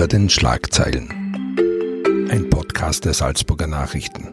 Hinter 0.00 0.16
den 0.16 0.30
Schlagzeilen. 0.30 1.10
Ein 2.30 2.48
Podcast 2.48 3.04
der 3.04 3.12
Salzburger 3.12 3.66
Nachrichten. 3.66 4.32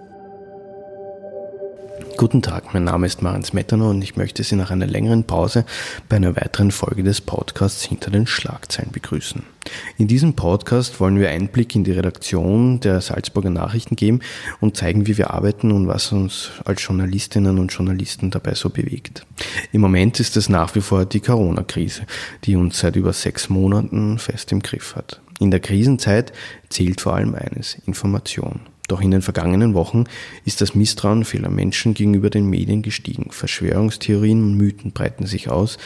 Guten 2.16 2.42
Tag, 2.42 2.74
mein 2.74 2.86
Name 2.86 3.06
ist 3.06 3.22
Marenz 3.22 3.52
Metterner 3.52 3.90
und 3.90 4.02
ich 4.02 4.16
möchte 4.16 4.44
Sie 4.44 4.56
nach 4.56 4.72
einer 4.72 4.88
längeren 4.88 5.26
Pause 5.26 5.66
bei 6.08 6.16
einer 6.16 6.38
weiteren 6.38 6.72
Folge 6.72 7.04
des 7.04 7.20
Podcasts 7.20 7.84
Hinter 7.84 8.12
den 8.12 8.28
Schlagzeilen 8.28 8.94
begrüßen. 8.94 9.44
In 9.98 10.08
diesem 10.08 10.38
Podcast 10.38 11.02
wollen 11.02 11.20
wir 11.20 11.32
Einblick 11.32 11.76
in 11.76 11.84
die 11.84 11.92
Redaktion 11.92 12.80
der 12.80 13.02
Salzburger 13.02 13.50
Nachrichten 13.50 13.98
geben 13.98 14.22
und 14.62 14.78
zeigen, 14.78 15.06
wie 15.06 15.18
wir 15.18 15.32
arbeiten 15.32 15.74
und 15.74 15.90
was 15.90 16.14
uns 16.14 16.52
als 16.64 16.82
Journalistinnen 16.82 17.60
und 17.60 17.74
Journalisten 17.74 18.32
dabei 18.32 18.54
so 18.54 18.70
bewegt. 18.70 19.26
Im 19.74 19.82
Moment 19.82 20.22
ist 20.22 20.38
es 20.38 20.48
nach 20.48 20.76
wie 20.76 20.82
vor 20.82 21.04
die 21.04 21.20
Corona-Krise, 21.20 22.04
die 22.46 22.56
uns 22.56 22.80
seit 22.80 22.96
über 22.96 23.12
sechs 23.12 23.50
Monaten 23.50 24.18
fest 24.18 24.54
im 24.54 24.62
Griff 24.62 24.96
hat. 24.96 25.20
In 25.40 25.52
der 25.52 25.60
Krisenzeit 25.60 26.34
zählt 26.70 27.02
vor 27.02 27.16
allem 27.16 27.36
eines, 27.36 27.78
Information. 27.86 28.62
Doch 28.88 29.02
in 29.02 29.12
den 29.12 29.22
vergangenen 29.22 29.74
Wochen 29.74 30.06
ist 30.46 30.62
das 30.62 30.74
Misstrauen 30.74 31.26
vieler 31.26 31.50
Menschen 31.50 31.94
gegenüber 31.94 32.30
den 32.30 32.50
Medien 32.50 32.82
gestiegen. 32.82 33.32
Verschwörungstheorien 33.32 34.42
und 34.42 34.56
Mythen 34.56 34.94
breiten 34.94 35.26
sich 35.26 35.50
aus. 35.50 35.78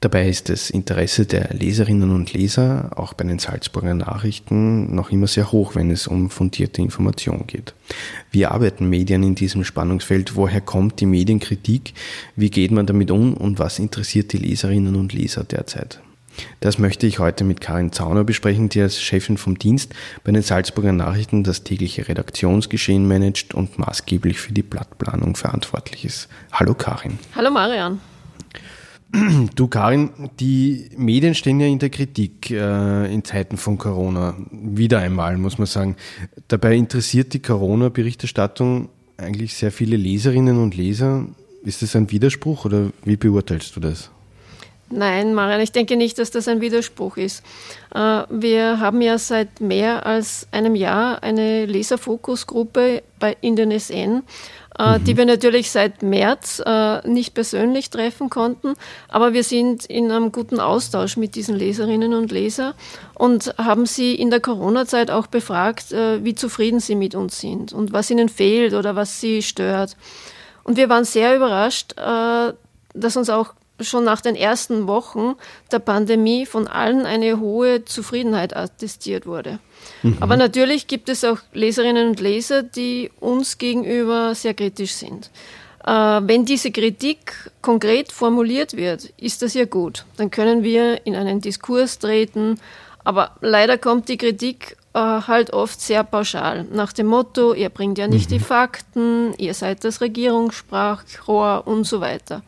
Dabei 0.00 0.28
ist 0.28 0.48
das 0.48 0.70
Interesse 0.70 1.26
der 1.26 1.52
Leserinnen 1.52 2.12
und 2.12 2.32
Leser 2.32 2.92
auch 2.94 3.14
bei 3.14 3.24
den 3.24 3.40
Salzburger 3.40 3.94
Nachrichten 3.94 4.94
noch 4.94 5.10
immer 5.10 5.26
sehr 5.26 5.50
hoch, 5.50 5.74
wenn 5.74 5.90
es 5.90 6.06
um 6.06 6.30
fundierte 6.30 6.80
Information 6.80 7.48
geht. 7.48 7.74
Wie 8.30 8.46
arbeiten 8.46 8.88
Medien 8.88 9.24
in 9.24 9.34
diesem 9.34 9.64
Spannungsfeld? 9.64 10.36
Woher 10.36 10.60
kommt 10.60 11.00
die 11.00 11.06
Medienkritik? 11.06 11.94
Wie 12.36 12.50
geht 12.50 12.70
man 12.70 12.86
damit 12.86 13.10
um? 13.10 13.34
Und 13.34 13.58
was 13.58 13.80
interessiert 13.80 14.32
die 14.32 14.38
Leserinnen 14.38 14.94
und 14.94 15.12
Leser 15.12 15.42
derzeit? 15.42 16.00
Das 16.60 16.78
möchte 16.78 17.06
ich 17.06 17.18
heute 17.18 17.44
mit 17.44 17.60
Karin 17.60 17.92
Zauner 17.92 18.24
besprechen, 18.24 18.68
die 18.68 18.80
als 18.80 19.00
Chefin 19.00 19.38
vom 19.38 19.58
Dienst 19.58 19.94
bei 20.24 20.32
den 20.32 20.42
Salzburger 20.42 20.92
Nachrichten 20.92 21.44
das 21.44 21.64
tägliche 21.64 22.08
Redaktionsgeschehen 22.08 23.06
managt 23.06 23.54
und 23.54 23.78
maßgeblich 23.78 24.40
für 24.40 24.52
die 24.52 24.62
Blattplanung 24.62 25.36
verantwortlich 25.36 26.04
ist. 26.04 26.28
Hallo 26.52 26.74
Karin. 26.74 27.18
Hallo 27.34 27.50
Marian. 27.50 28.00
Du 29.54 29.68
Karin, 29.68 30.10
die 30.38 30.90
Medien 30.96 31.34
stehen 31.34 31.60
ja 31.60 31.66
in 31.66 31.78
der 31.78 31.88
Kritik 31.88 32.50
äh, 32.50 33.12
in 33.12 33.24
Zeiten 33.24 33.56
von 33.56 33.78
Corona. 33.78 34.36
Wieder 34.50 34.98
einmal, 34.98 35.38
muss 35.38 35.56
man 35.56 35.66
sagen. 35.66 35.96
Dabei 36.48 36.76
interessiert 36.76 37.32
die 37.32 37.40
Corona-Berichterstattung 37.40 38.90
eigentlich 39.16 39.54
sehr 39.54 39.72
viele 39.72 39.96
Leserinnen 39.96 40.62
und 40.62 40.76
Leser. 40.76 41.26
Ist 41.64 41.80
das 41.80 41.96
ein 41.96 42.10
Widerspruch 42.10 42.66
oder 42.66 42.90
wie 43.04 43.16
beurteilst 43.16 43.74
du 43.76 43.80
das? 43.80 44.10
Nein, 44.90 45.34
Marian, 45.34 45.60
ich 45.60 45.72
denke 45.72 45.96
nicht, 45.96 46.18
dass 46.18 46.30
das 46.30 46.48
ein 46.48 46.62
Widerspruch 46.62 47.18
ist. 47.18 47.44
Äh, 47.94 48.22
wir 48.30 48.80
haben 48.80 49.02
ja 49.02 49.18
seit 49.18 49.60
mehr 49.60 50.06
als 50.06 50.48
einem 50.50 50.74
Jahr 50.74 51.22
eine 51.22 51.66
Leserfokusgruppe 51.66 53.02
in 53.42 53.54
den 53.54 53.70
SN, 53.78 54.22
äh, 54.78 54.98
mhm. 54.98 55.04
die 55.04 55.16
wir 55.18 55.26
natürlich 55.26 55.70
seit 55.70 56.02
März 56.02 56.62
äh, 56.64 57.06
nicht 57.06 57.34
persönlich 57.34 57.90
treffen 57.90 58.30
konnten, 58.30 58.74
aber 59.08 59.34
wir 59.34 59.44
sind 59.44 59.84
in 59.84 60.10
einem 60.10 60.32
guten 60.32 60.58
Austausch 60.58 61.18
mit 61.18 61.34
diesen 61.34 61.56
Leserinnen 61.56 62.14
und 62.14 62.32
Lesern 62.32 62.72
und 63.12 63.54
haben 63.58 63.84
sie 63.84 64.14
in 64.14 64.30
der 64.30 64.40
Corona-Zeit 64.40 65.10
auch 65.10 65.26
befragt, 65.26 65.90
wie 65.90 66.34
zufrieden 66.34 66.80
sie 66.80 66.94
mit 66.94 67.14
uns 67.14 67.40
sind 67.40 67.72
und 67.74 67.92
was 67.92 68.10
ihnen 68.10 68.30
fehlt 68.30 68.72
oder 68.72 68.96
was 68.96 69.20
sie 69.20 69.42
stört. 69.42 69.96
Und 70.64 70.76
wir 70.76 70.88
waren 70.88 71.04
sehr 71.04 71.34
überrascht, 71.36 71.94
dass 71.96 73.16
uns 73.16 73.30
auch 73.30 73.54
schon 73.80 74.04
nach 74.04 74.20
den 74.20 74.34
ersten 74.34 74.86
Wochen 74.86 75.34
der 75.70 75.78
Pandemie 75.78 76.46
von 76.46 76.66
allen 76.66 77.06
eine 77.06 77.40
hohe 77.40 77.84
Zufriedenheit 77.84 78.56
attestiert 78.56 79.26
wurde. 79.26 79.58
Mhm. 80.02 80.18
Aber 80.20 80.36
natürlich 80.36 80.86
gibt 80.86 81.08
es 81.08 81.24
auch 81.24 81.38
Leserinnen 81.52 82.08
und 82.08 82.20
Leser, 82.20 82.62
die 82.62 83.10
uns 83.20 83.58
gegenüber 83.58 84.34
sehr 84.34 84.54
kritisch 84.54 84.92
sind. 84.92 85.30
Äh, 85.84 85.90
wenn 85.90 86.44
diese 86.44 86.70
Kritik 86.70 87.50
konkret 87.62 88.12
formuliert 88.12 88.76
wird, 88.76 89.04
ist 89.16 89.42
das 89.42 89.54
ja 89.54 89.64
gut. 89.64 90.04
Dann 90.16 90.30
können 90.30 90.62
wir 90.62 91.06
in 91.06 91.14
einen 91.14 91.40
Diskurs 91.40 91.98
treten. 91.98 92.60
Aber 93.04 93.36
leider 93.40 93.78
kommt 93.78 94.08
die 94.08 94.18
Kritik 94.18 94.76
äh, 94.92 94.98
halt 94.98 95.52
oft 95.52 95.80
sehr 95.80 96.04
pauschal. 96.04 96.66
Nach 96.70 96.92
dem 96.92 97.06
Motto, 97.06 97.54
ihr 97.54 97.70
bringt 97.70 97.98
ja 97.98 98.06
nicht 98.06 98.30
mhm. 98.30 98.34
die 98.34 98.40
Fakten, 98.40 99.34
ihr 99.38 99.54
seid 99.54 99.84
das 99.84 100.00
Regierungssprachrohr 100.00 101.62
und 101.66 101.84
so 101.84 102.00
weiter. 102.00 102.42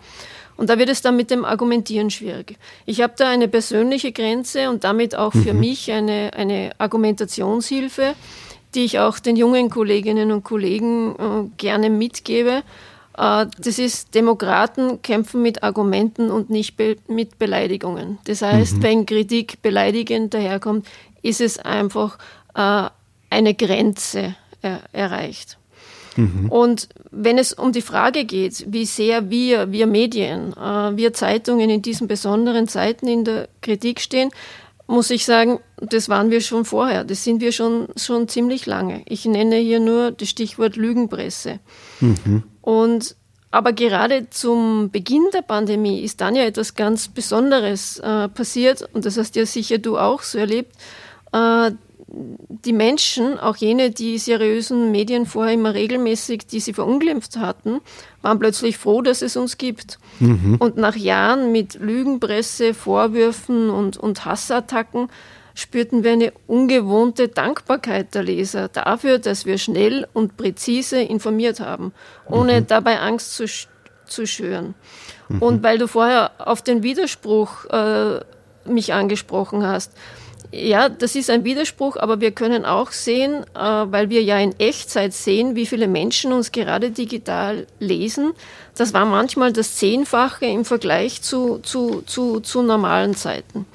Und 0.60 0.68
da 0.68 0.78
wird 0.78 0.90
es 0.90 1.00
dann 1.00 1.16
mit 1.16 1.30
dem 1.30 1.46
Argumentieren 1.46 2.10
schwierig. 2.10 2.58
Ich 2.84 3.00
habe 3.00 3.14
da 3.16 3.30
eine 3.30 3.48
persönliche 3.48 4.12
Grenze 4.12 4.68
und 4.68 4.84
damit 4.84 5.14
auch 5.14 5.32
für 5.32 5.54
mhm. 5.54 5.60
mich 5.60 5.90
eine, 5.90 6.32
eine 6.36 6.72
Argumentationshilfe, 6.76 8.14
die 8.74 8.84
ich 8.84 8.98
auch 8.98 9.18
den 9.20 9.36
jungen 9.36 9.70
Kolleginnen 9.70 10.30
und 10.30 10.44
Kollegen 10.44 11.14
äh, 11.14 11.48
gerne 11.56 11.88
mitgebe. 11.88 12.62
Äh, 13.16 13.46
das 13.56 13.78
ist, 13.78 14.14
Demokraten 14.14 15.00
kämpfen 15.00 15.40
mit 15.40 15.62
Argumenten 15.62 16.30
und 16.30 16.50
nicht 16.50 16.76
be 16.76 16.96
mit 17.08 17.38
Beleidigungen. 17.38 18.18
Das 18.24 18.42
heißt, 18.42 18.76
mhm. 18.76 18.82
wenn 18.82 19.06
Kritik 19.06 19.62
beleidigend 19.62 20.34
daherkommt, 20.34 20.86
ist 21.22 21.40
es 21.40 21.58
einfach 21.58 22.18
äh, 22.54 22.90
eine 23.30 23.54
Grenze 23.54 24.36
erreicht. 24.92 25.56
Mhm. 26.20 26.50
Und 26.50 26.88
wenn 27.10 27.38
es 27.38 27.52
um 27.52 27.72
die 27.72 27.82
Frage 27.82 28.24
geht, 28.24 28.66
wie 28.68 28.84
sehr 28.84 29.30
wir, 29.30 29.72
wir 29.72 29.86
Medien, 29.86 30.52
äh, 30.52 30.96
wir 30.96 31.12
Zeitungen 31.12 31.70
in 31.70 31.82
diesen 31.82 32.08
besonderen 32.08 32.68
Zeiten 32.68 33.08
in 33.08 33.24
der 33.24 33.48
Kritik 33.62 34.00
stehen, 34.00 34.30
muss 34.86 35.10
ich 35.10 35.24
sagen, 35.24 35.60
das 35.76 36.08
waren 36.08 36.30
wir 36.30 36.40
schon 36.40 36.64
vorher. 36.64 37.04
Das 37.04 37.22
sind 37.22 37.40
wir 37.40 37.52
schon, 37.52 37.88
schon 37.96 38.28
ziemlich 38.28 38.66
lange. 38.66 39.02
Ich 39.06 39.24
nenne 39.24 39.56
hier 39.56 39.78
nur 39.78 40.10
das 40.10 40.28
Stichwort 40.28 40.76
Lügenpresse. 40.76 41.60
Mhm. 42.00 42.42
Und 42.60 43.16
aber 43.52 43.72
gerade 43.72 44.30
zum 44.30 44.90
Beginn 44.90 45.26
der 45.34 45.42
Pandemie 45.42 46.00
ist 46.00 46.20
dann 46.20 46.36
ja 46.36 46.44
etwas 46.44 46.76
ganz 46.76 47.08
Besonderes 47.08 47.98
äh, 47.98 48.28
passiert 48.28 48.88
und 48.92 49.06
das 49.06 49.16
hast 49.16 49.34
ja 49.34 49.44
sicher 49.44 49.78
du 49.78 49.98
auch 49.98 50.22
so 50.22 50.38
erlebt. 50.38 50.76
Äh, 51.32 51.72
die 52.12 52.72
Menschen, 52.72 53.38
auch 53.38 53.56
jene, 53.56 53.90
die 53.90 54.18
seriösen 54.18 54.90
Medien 54.90 55.26
vorher 55.26 55.54
immer 55.54 55.74
regelmäßig, 55.74 56.46
die 56.46 56.60
sie 56.60 56.72
verunglimpft 56.72 57.36
hatten, 57.36 57.80
waren 58.22 58.38
plötzlich 58.38 58.78
froh, 58.78 59.00
dass 59.00 59.22
es 59.22 59.36
uns 59.36 59.58
gibt. 59.58 59.98
Mhm. 60.18 60.56
Und 60.58 60.76
nach 60.76 60.96
Jahren 60.96 61.52
mit 61.52 61.74
Lügenpresse, 61.74 62.74
Vorwürfen 62.74 63.70
und, 63.70 63.96
und 63.96 64.24
Hassattacken 64.24 65.08
spürten 65.54 66.04
wir 66.04 66.12
eine 66.12 66.32
ungewohnte 66.46 67.28
Dankbarkeit 67.28 68.14
der 68.14 68.22
Leser 68.22 68.68
dafür, 68.68 69.18
dass 69.18 69.46
wir 69.46 69.58
schnell 69.58 70.06
und 70.12 70.36
präzise 70.36 71.00
informiert 71.00 71.60
haben, 71.60 71.92
ohne 72.26 72.60
mhm. 72.60 72.66
dabei 72.66 73.00
Angst 73.00 73.34
zu, 73.34 73.44
zu 74.06 74.26
schüren. 74.26 74.74
Mhm. 75.28 75.42
Und 75.42 75.62
weil 75.62 75.78
du 75.78 75.86
vorher 75.86 76.32
auf 76.38 76.62
den 76.62 76.82
Widerspruch 76.82 77.66
äh, 77.66 78.20
mich 78.64 78.92
angesprochen 78.92 79.64
hast, 79.64 79.92
ja, 80.52 80.88
das 80.88 81.14
ist 81.14 81.30
ein 81.30 81.44
Widerspruch, 81.44 81.96
aber 81.96 82.20
wir 82.20 82.32
können 82.32 82.64
auch 82.64 82.90
sehen, 82.90 83.44
äh, 83.54 83.58
weil 83.60 84.10
wir 84.10 84.22
ja 84.22 84.38
in 84.38 84.58
Echtzeit 84.58 85.12
sehen, 85.12 85.54
wie 85.54 85.66
viele 85.66 85.86
Menschen 85.86 86.32
uns 86.32 86.50
gerade 86.50 86.90
digital 86.90 87.66
lesen. 87.78 88.32
Das 88.76 88.92
war 88.92 89.04
manchmal 89.04 89.52
das 89.52 89.76
Zehnfache 89.76 90.46
im 90.46 90.64
Vergleich 90.64 91.22
zu, 91.22 91.58
zu, 91.58 92.02
zu, 92.02 92.40
zu 92.40 92.62
normalen 92.62 93.14
Zeiten. 93.14 93.66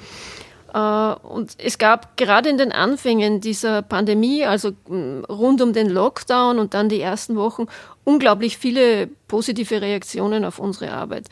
Äh, 0.74 0.78
und 0.78 1.52
es 1.56 1.78
gab 1.78 2.18
gerade 2.18 2.50
in 2.50 2.58
den 2.58 2.72
Anfängen 2.72 3.40
dieser 3.40 3.80
Pandemie, 3.80 4.44
also 4.44 4.72
rund 4.88 5.62
um 5.62 5.72
den 5.72 5.88
Lockdown 5.88 6.58
und 6.58 6.74
dann 6.74 6.90
die 6.90 7.00
ersten 7.00 7.36
Wochen, 7.36 7.66
unglaublich 8.04 8.58
viele 8.58 9.08
positive 9.28 9.80
Reaktionen 9.80 10.44
auf 10.44 10.58
unsere 10.58 10.92
Arbeit. 10.92 11.28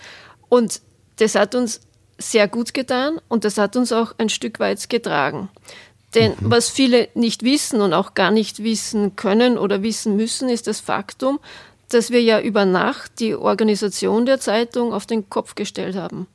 Und 0.49 0.81
das 1.17 1.35
hat 1.35 1.55
uns 1.55 1.81
sehr 2.19 2.49
gut 2.49 2.75
getan 2.75 3.21
und 3.29 3.45
das 3.45 3.59
hat 3.59 3.77
uns 3.77 3.93
auch 3.93 4.15
ein 4.19 4.29
Stück 4.29 4.61
weit 4.61 4.89
getragen. 4.89 5.49
Denn 6.15 6.33
mhm. 6.33 6.51
was 6.51 6.69
viele 6.69 7.09
nicht 7.15 7.43
wissen 7.43 7.81
und 7.81 7.93
auch 7.93 8.15
gar 8.15 8.31
nicht 8.31 8.63
wissen 8.63 9.17
können 9.17 9.59
oder 9.59 9.83
wissen 9.83 10.17
müssen, 10.17 10.49
ist 10.49 10.67
das 10.67 10.81
Faktum, 10.81 11.41
dass 11.89 12.11
wir 12.11 12.23
ja 12.23 12.41
über 12.41 12.65
Nacht 12.65 13.21
die 13.21 13.35
Organisation 13.35 14.27
der 14.27 14.41
Zeitung 14.41 14.93
auf 14.93 15.07
den 15.07 15.29
Kopf 15.29 15.55
gestellt 15.55 15.97
haben. 15.97 16.27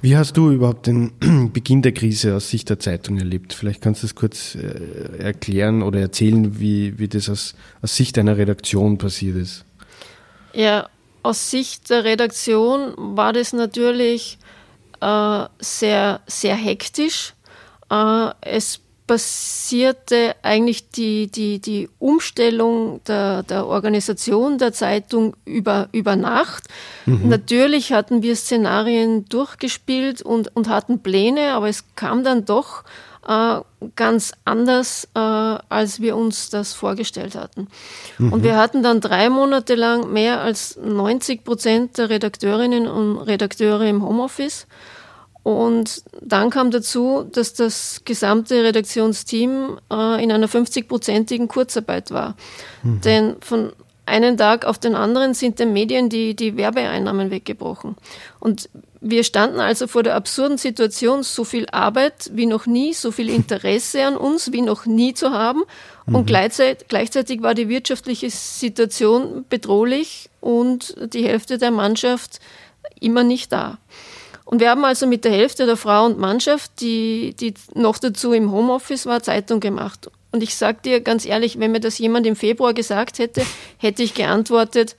Wie 0.00 0.16
hast 0.16 0.36
du 0.36 0.50
überhaupt 0.50 0.86
den 0.86 1.12
Beginn 1.52 1.82
der 1.82 1.92
Krise 1.92 2.34
aus 2.34 2.48
Sicht 2.48 2.70
der 2.70 2.78
Zeitung 2.78 3.18
erlebt? 3.18 3.52
Vielleicht 3.52 3.82
kannst 3.82 4.02
du 4.02 4.06
das 4.06 4.14
kurz 4.14 4.54
äh, 4.54 5.18
erklären 5.18 5.82
oder 5.82 6.00
erzählen, 6.00 6.58
wie, 6.58 6.98
wie 6.98 7.08
das 7.08 7.28
aus, 7.28 7.54
aus 7.82 7.94
Sicht 7.96 8.18
einer 8.18 8.36
Redaktion 8.36 8.98
passiert 8.98 9.36
ist. 9.36 9.64
Ja, 10.54 10.88
aus 11.22 11.50
Sicht 11.50 11.90
der 11.90 12.04
Redaktion 12.04 12.94
war 12.96 13.32
das 13.32 13.52
natürlich 13.52 14.38
äh, 15.00 15.46
sehr, 15.58 16.20
sehr 16.26 16.56
hektisch. 16.56 17.34
Äh, 17.90 18.30
es 18.40 18.80
passierte 19.06 20.34
eigentlich 20.42 20.90
die, 20.90 21.28
die, 21.28 21.60
die 21.60 21.88
Umstellung 21.98 23.00
der, 23.06 23.44
der 23.44 23.66
Organisation 23.66 24.58
der 24.58 24.72
Zeitung 24.72 25.36
über, 25.44 25.88
über 25.92 26.16
Nacht. 26.16 26.64
Mhm. 27.06 27.28
Natürlich 27.28 27.92
hatten 27.92 28.22
wir 28.22 28.34
Szenarien 28.34 29.24
durchgespielt 29.26 30.22
und, 30.22 30.54
und 30.56 30.68
hatten 30.68 31.00
Pläne, 31.00 31.52
aber 31.52 31.68
es 31.68 31.84
kam 31.94 32.24
dann 32.24 32.44
doch 32.44 32.82
äh, 33.26 33.60
ganz 33.96 34.32
anders, 34.44 35.08
äh, 35.14 35.18
als 35.18 36.00
wir 36.00 36.16
uns 36.16 36.50
das 36.50 36.72
vorgestellt 36.72 37.34
hatten. 37.34 37.68
Mhm. 38.18 38.32
Und 38.32 38.42
wir 38.42 38.56
hatten 38.56 38.82
dann 38.82 39.00
drei 39.00 39.28
Monate 39.28 39.74
lang 39.74 40.12
mehr 40.12 40.40
als 40.40 40.76
90 40.76 41.44
Prozent 41.44 41.98
der 41.98 42.10
Redakteurinnen 42.10 42.86
und 42.86 43.18
Redakteure 43.18 43.82
im 43.82 44.02
Homeoffice. 44.02 44.66
Und 45.42 46.02
dann 46.20 46.50
kam 46.50 46.72
dazu, 46.72 47.24
dass 47.30 47.54
das 47.54 48.02
gesamte 48.04 48.64
Redaktionsteam 48.64 49.78
äh, 49.92 50.22
in 50.22 50.32
einer 50.32 50.48
50-prozentigen 50.48 51.46
Kurzarbeit 51.46 52.10
war. 52.10 52.34
Mhm. 52.82 53.00
Denn 53.02 53.36
von 53.40 53.72
einem 54.06 54.36
Tag 54.36 54.64
auf 54.64 54.78
den 54.78 54.94
anderen 54.94 55.34
sind 55.34 55.58
den 55.58 55.72
Medien 55.72 56.08
die, 56.08 56.34
die 56.34 56.56
Werbeeinnahmen 56.56 57.30
weggebrochen. 57.30 57.96
Und 58.40 58.68
wir 59.00 59.24
standen 59.24 59.60
also 59.60 59.86
vor 59.86 60.02
der 60.02 60.14
absurden 60.14 60.58
Situation, 60.58 61.22
so 61.22 61.44
viel 61.44 61.66
Arbeit 61.70 62.30
wie 62.32 62.46
noch 62.46 62.66
nie, 62.66 62.92
so 62.94 63.10
viel 63.10 63.28
Interesse 63.28 64.04
an 64.04 64.16
uns 64.16 64.52
wie 64.52 64.62
noch 64.62 64.86
nie 64.86 65.14
zu 65.14 65.30
haben. 65.30 65.62
Und 66.06 66.22
mhm. 66.22 66.26
gleichzeitig, 66.26 66.88
gleichzeitig 66.88 67.42
war 67.42 67.54
die 67.54 67.68
wirtschaftliche 67.68 68.30
Situation 68.30 69.44
bedrohlich 69.48 70.30
und 70.40 70.94
die 71.12 71.24
Hälfte 71.24 71.58
der 71.58 71.70
Mannschaft 71.70 72.40
immer 73.00 73.24
nicht 73.24 73.52
da. 73.52 73.78
Und 74.44 74.60
wir 74.60 74.70
haben 74.70 74.84
also 74.84 75.08
mit 75.08 75.24
der 75.24 75.32
Hälfte 75.32 75.66
der 75.66 75.76
Frau 75.76 76.06
und 76.06 76.18
Mannschaft, 76.18 76.80
die, 76.80 77.34
die 77.34 77.54
noch 77.74 77.98
dazu 77.98 78.32
im 78.32 78.52
Homeoffice 78.52 79.04
war, 79.04 79.20
Zeitung 79.22 79.58
gemacht. 79.58 80.08
Und 80.30 80.42
ich 80.42 80.54
sage 80.54 80.78
dir 80.84 81.00
ganz 81.00 81.24
ehrlich, 81.24 81.58
wenn 81.58 81.72
mir 81.72 81.80
das 81.80 81.98
jemand 81.98 82.26
im 82.26 82.36
Februar 82.36 82.74
gesagt 82.74 83.18
hätte, 83.18 83.42
hätte 83.78 84.02
ich 84.02 84.14
geantwortet, 84.14 84.96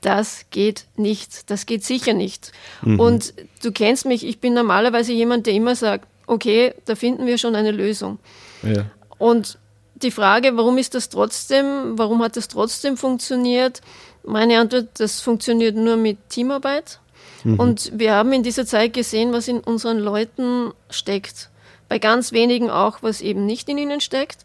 das 0.00 0.46
geht 0.50 0.86
nicht, 0.96 1.50
das 1.50 1.66
geht 1.66 1.84
sicher 1.84 2.12
nicht. 2.12 2.52
Mhm. 2.82 3.00
Und 3.00 3.34
du 3.62 3.72
kennst 3.72 4.04
mich, 4.04 4.26
ich 4.26 4.40
bin 4.40 4.52
normalerweise 4.52 5.12
jemand, 5.12 5.46
der 5.46 5.54
immer 5.54 5.76
sagt, 5.76 6.08
okay, 6.26 6.74
da 6.84 6.94
finden 6.94 7.26
wir 7.26 7.38
schon 7.38 7.54
eine 7.54 7.70
Lösung. 7.70 8.18
Ja. 8.62 8.86
Und 9.18 9.58
die 9.94 10.10
Frage, 10.10 10.56
warum 10.56 10.78
ist 10.78 10.94
das 10.94 11.08
trotzdem, 11.08 11.96
warum 11.96 12.22
hat 12.22 12.36
das 12.36 12.48
trotzdem 12.48 12.96
funktioniert? 12.96 13.80
Meine 14.24 14.58
Antwort, 14.58 14.88
das 14.98 15.20
funktioniert 15.20 15.76
nur 15.76 15.96
mit 15.96 16.28
Teamarbeit. 16.28 16.98
Mhm. 17.44 17.58
Und 17.58 17.92
wir 17.94 18.14
haben 18.14 18.32
in 18.32 18.42
dieser 18.42 18.66
Zeit 18.66 18.92
gesehen, 18.92 19.32
was 19.32 19.48
in 19.48 19.60
unseren 19.60 19.98
Leuten 19.98 20.72
steckt. 20.90 21.50
Bei 21.88 21.98
ganz 21.98 22.32
wenigen 22.32 22.70
auch, 22.70 23.02
was 23.02 23.20
eben 23.20 23.46
nicht 23.46 23.68
in 23.68 23.78
ihnen 23.78 24.00
steckt. 24.00 24.38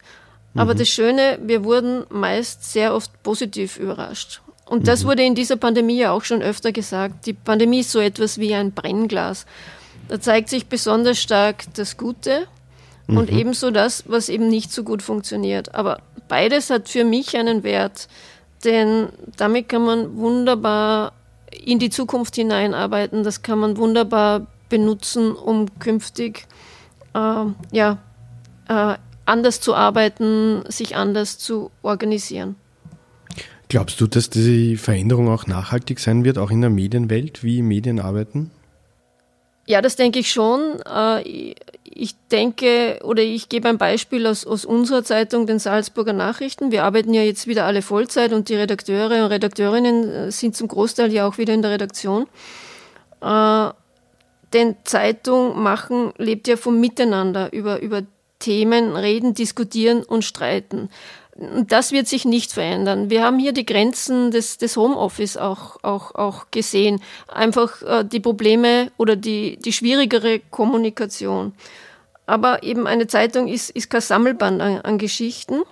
Aber 0.58 0.74
mhm. 0.74 0.78
das 0.78 0.88
Schöne, 0.88 1.38
wir 1.42 1.64
wurden 1.64 2.04
meist 2.10 2.70
sehr 2.70 2.94
oft 2.94 3.22
positiv 3.22 3.78
überrascht. 3.78 4.42
Und 4.66 4.86
das 4.88 5.04
mhm. 5.04 5.08
wurde 5.08 5.22
in 5.22 5.34
dieser 5.34 5.56
Pandemie 5.56 5.98
ja 5.98 6.12
auch 6.12 6.24
schon 6.24 6.42
öfter 6.42 6.72
gesagt. 6.72 7.26
Die 7.26 7.32
Pandemie 7.32 7.80
ist 7.80 7.90
so 7.90 8.00
etwas 8.00 8.38
wie 8.38 8.54
ein 8.54 8.72
Brennglas. 8.72 9.46
Da 10.08 10.20
zeigt 10.20 10.48
sich 10.48 10.66
besonders 10.66 11.20
stark 11.20 11.64
das 11.74 11.96
Gute 11.96 12.46
und 13.06 13.30
mhm. 13.30 13.38
ebenso 13.38 13.70
das, 13.70 14.04
was 14.06 14.28
eben 14.28 14.48
nicht 14.48 14.72
so 14.72 14.82
gut 14.82 15.02
funktioniert. 15.02 15.74
Aber 15.74 16.00
beides 16.28 16.70
hat 16.70 16.88
für 16.88 17.04
mich 17.04 17.36
einen 17.36 17.62
Wert, 17.62 18.08
denn 18.64 19.08
damit 19.36 19.68
kann 19.68 19.84
man 19.84 20.16
wunderbar 20.16 21.12
in 21.64 21.78
die 21.78 21.90
Zukunft 21.90 22.36
hineinarbeiten. 22.36 23.22
Das 23.22 23.42
kann 23.42 23.58
man 23.58 23.76
wunderbar 23.76 24.46
benutzen, 24.68 25.32
um 25.32 25.66
künftig 25.78 26.46
äh, 27.14 27.44
ja, 27.72 27.98
äh, 28.68 28.94
anders 29.28 29.60
zu 29.60 29.74
arbeiten, 29.74 30.62
sich 30.68 30.96
anders 30.96 31.38
zu 31.38 31.70
organisieren. 31.82 32.56
Glaubst 33.68 34.00
du, 34.00 34.06
dass 34.06 34.30
die 34.30 34.76
Veränderung 34.76 35.28
auch 35.28 35.46
nachhaltig 35.46 36.00
sein 36.00 36.24
wird, 36.24 36.38
auch 36.38 36.50
in 36.50 36.62
der 36.62 36.70
Medienwelt, 36.70 37.44
wie 37.44 37.60
Medien 37.60 38.00
arbeiten? 38.00 38.50
Ja, 39.66 39.82
das 39.82 39.96
denke 39.96 40.18
ich 40.20 40.32
schon. 40.32 40.80
Äh, 40.86 41.54
ich 41.84 42.14
denke, 42.30 43.00
oder 43.04 43.22
ich 43.22 43.50
gebe 43.50 43.68
ein 43.68 43.76
Beispiel 43.76 44.26
aus, 44.26 44.46
aus 44.46 44.64
unserer 44.64 45.04
Zeitung, 45.04 45.46
den 45.46 45.58
Salzburger 45.58 46.14
Nachrichten. 46.14 46.72
Wir 46.72 46.84
arbeiten 46.84 47.12
ja 47.12 47.22
jetzt 47.22 47.46
wieder 47.46 47.66
alle 47.66 47.82
Vollzeit 47.82 48.32
und 48.32 48.48
die 48.48 48.54
Redakteure 48.54 49.22
und 49.24 49.30
Redakteurinnen 49.30 50.08
äh, 50.10 50.30
sind 50.32 50.56
zum 50.56 50.68
Großteil 50.68 51.12
ja 51.12 51.28
auch 51.28 51.36
wieder 51.36 51.52
in 51.52 51.60
der 51.60 51.72
Redaktion. 51.72 52.26
Äh, 53.20 53.68
denn 54.54 54.76
Zeitung 54.84 55.62
machen 55.62 56.14
lebt 56.16 56.48
ja 56.48 56.56
vom 56.56 56.80
Miteinander, 56.80 57.52
über, 57.52 57.82
über 57.82 58.02
Themen 58.38 58.96
reden, 58.96 59.34
diskutieren 59.34 60.02
und 60.02 60.24
streiten. 60.24 60.90
Das 61.68 61.92
wird 61.92 62.08
sich 62.08 62.24
nicht 62.24 62.52
verändern. 62.52 63.10
Wir 63.10 63.22
haben 63.22 63.38
hier 63.38 63.52
die 63.52 63.66
Grenzen 63.66 64.32
des, 64.32 64.58
des 64.58 64.76
Homeoffice 64.76 65.36
auch, 65.36 65.76
auch, 65.82 66.14
auch 66.16 66.46
gesehen. 66.50 67.00
Einfach 67.28 67.80
äh, 67.82 68.04
die 68.04 68.18
Probleme 68.18 68.90
oder 68.96 69.14
die, 69.14 69.56
die 69.56 69.72
schwierigere 69.72 70.40
Kommunikation. 70.50 71.52
Aber 72.26 72.64
eben 72.64 72.86
eine 72.88 73.06
Zeitung 73.06 73.46
ist, 73.46 73.70
ist 73.70 73.88
kein 73.88 74.00
Sammelband 74.00 74.60
an, 74.60 74.80
an 74.80 74.98
Geschichten. 74.98 75.62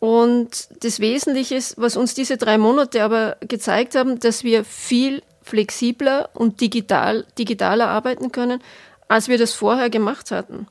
Und 0.00 0.68
das 0.84 1.00
Wesentliche 1.00 1.54
ist, 1.54 1.78
was 1.78 1.96
uns 1.96 2.14
diese 2.14 2.36
drei 2.36 2.58
Monate 2.58 3.02
aber 3.02 3.36
gezeigt 3.40 3.94
haben, 3.94 4.18
dass 4.18 4.44
wir 4.44 4.64
viel 4.64 5.22
flexibler 5.40 6.30
und 6.34 6.60
digital, 6.60 7.24
digitaler 7.38 7.88
arbeiten 7.88 8.32
können, 8.32 8.60
als 9.08 9.28
wir 9.28 9.38
das 9.38 9.52
vorher 9.52 9.90
gemacht 9.90 10.30
hatten. 10.30 10.66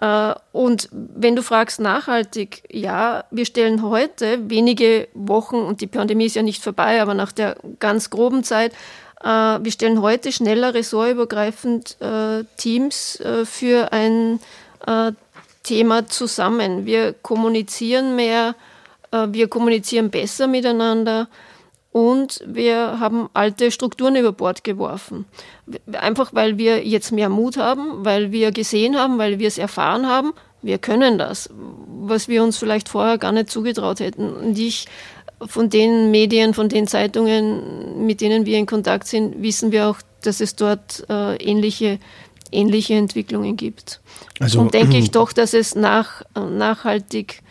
Äh, 0.00 0.34
und 0.52 0.88
wenn 0.90 1.36
du 1.36 1.42
fragst 1.42 1.80
nachhaltig, 1.80 2.64
ja, 2.70 3.24
wir 3.30 3.46
stellen 3.46 3.82
heute 3.82 4.50
wenige 4.50 5.08
Wochen, 5.14 5.56
und 5.56 5.80
die 5.80 5.86
Pandemie 5.86 6.26
ist 6.26 6.36
ja 6.36 6.42
nicht 6.42 6.62
vorbei, 6.62 7.00
aber 7.00 7.14
nach 7.14 7.32
der 7.32 7.56
ganz 7.78 8.10
groben 8.10 8.42
Zeit, 8.44 8.72
äh, 9.22 9.28
wir 9.28 9.70
stellen 9.70 10.02
heute 10.02 10.32
schneller 10.32 10.74
ressortübergreifend 10.74 11.96
äh, 12.00 12.44
Teams 12.56 13.22
für 13.44 13.92
ein 13.92 14.40
Thema 15.62 16.08
zusammen. 16.08 16.86
Wir 16.86 17.12
kommunizieren 17.12 18.16
mehr, 18.16 18.56
wir 19.12 19.46
kommunizieren 19.46 20.10
besser 20.10 20.48
miteinander 20.48 21.28
und 21.92 22.42
wir 22.46 22.98
haben 23.00 23.28
alte 23.34 23.70
Strukturen 23.70 24.16
über 24.16 24.32
Bord 24.32 24.64
geworfen. 24.64 25.26
Einfach 25.92 26.32
weil 26.32 26.56
wir 26.56 26.86
jetzt 26.86 27.12
mehr 27.12 27.28
Mut 27.28 27.58
haben, 27.58 28.04
weil 28.04 28.32
wir 28.32 28.50
gesehen 28.50 28.96
haben, 28.96 29.18
weil 29.18 29.38
wir 29.38 29.46
es 29.46 29.58
erfahren 29.58 30.08
haben, 30.08 30.32
wir 30.62 30.78
können 30.78 31.18
das, 31.18 31.50
was 32.00 32.28
wir 32.28 32.42
uns 32.42 32.56
vielleicht 32.56 32.88
vorher 32.88 33.18
gar 33.18 33.32
nicht 33.32 33.50
zugetraut 33.50 34.00
hätten. 34.00 34.32
Und 34.32 34.58
ich 34.58 34.86
von 35.46 35.68
den 35.68 36.10
Medien, 36.10 36.54
von 36.54 36.68
den 36.68 36.86
Zeitungen, 36.86 38.06
mit 38.06 38.20
denen 38.22 38.46
wir 38.46 38.58
in 38.58 38.66
Kontakt 38.66 39.06
sind, 39.06 39.42
wissen 39.42 39.70
wir 39.70 39.88
auch, 39.88 39.98
dass 40.22 40.40
es 40.40 40.56
dort 40.56 41.04
äh, 41.10 41.36
ähnliche, 41.36 41.98
ähnliche 42.52 42.94
Entwicklungen 42.94 43.56
gibt. 43.56 44.00
Also, 44.40 44.60
Und 44.60 44.72
denke 44.72 44.96
ich 44.98 45.10
doch, 45.10 45.32
dass 45.32 45.52
es 45.52 45.74
nach, 45.74 46.22
nachhaltig 46.34 47.42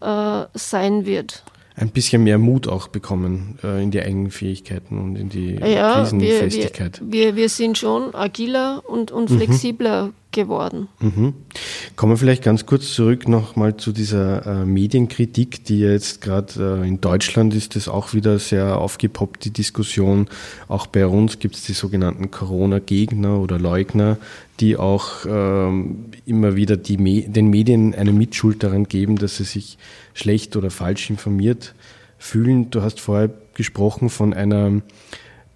äh, 0.00 0.44
sein 0.54 1.04
wird 1.04 1.42
ein 1.78 1.90
bisschen 1.90 2.24
mehr 2.24 2.38
Mut 2.38 2.68
auch 2.68 2.88
bekommen 2.88 3.58
äh, 3.62 3.82
in 3.82 3.90
die 3.90 4.00
eigenen 4.00 4.30
Fähigkeiten 4.30 4.98
und 4.98 5.16
in 5.16 5.28
die 5.28 5.54
ja, 5.54 6.00
Krisenfestigkeit. 6.00 7.00
Wir, 7.04 7.28
wir, 7.28 7.36
wir, 7.36 7.48
sind 7.48 7.78
schon 7.78 8.14
agiler 8.14 8.82
und, 8.86 9.10
und 9.10 9.30
mhm. 9.30 9.36
flexibler 9.36 10.06
mhm. 10.06 10.12
geworden. 10.32 10.88
Mhm. 11.00 11.34
Kommen 11.96 12.12
wir 12.12 12.16
vielleicht 12.16 12.42
ganz 12.42 12.66
kurz 12.66 12.92
zurück 12.92 13.28
nochmal 13.28 13.76
zu 13.76 13.92
dieser 13.92 14.46
äh, 14.46 14.64
Medienkritik, 14.64 15.64
die 15.64 15.80
jetzt 15.80 16.20
gerade 16.20 16.80
äh, 16.82 16.88
in 16.88 17.00
Deutschland 17.00 17.54
ist 17.54 17.76
das 17.76 17.88
auch 17.88 18.12
wieder 18.12 18.38
sehr 18.38 18.78
aufgepoppt, 18.78 19.44
die 19.44 19.52
Diskussion. 19.52 20.28
Auch 20.66 20.86
bei 20.86 21.06
uns 21.06 21.38
gibt 21.38 21.54
es 21.54 21.64
die 21.64 21.72
sogenannten 21.72 22.30
Corona-Gegner 22.30 23.38
oder 23.38 23.58
Leugner, 23.58 24.18
die 24.60 24.76
auch 24.76 25.24
ähm, 25.26 26.06
immer 26.26 26.56
wieder 26.56 26.76
die 26.76 26.96
den 27.28 27.48
Medien 27.48 27.94
eine 27.94 28.12
Mitschuld 28.12 28.62
daran 28.62 28.84
geben, 28.84 29.16
dass 29.16 29.36
sie 29.36 29.44
sich 29.44 29.78
schlecht 30.14 30.56
oder 30.56 30.70
falsch 30.70 31.10
informiert 31.10 31.74
fühlen. 32.18 32.70
Du 32.70 32.82
hast 32.82 33.00
vorher 33.00 33.30
gesprochen 33.54 34.08
von 34.10 34.34
einer 34.34 34.82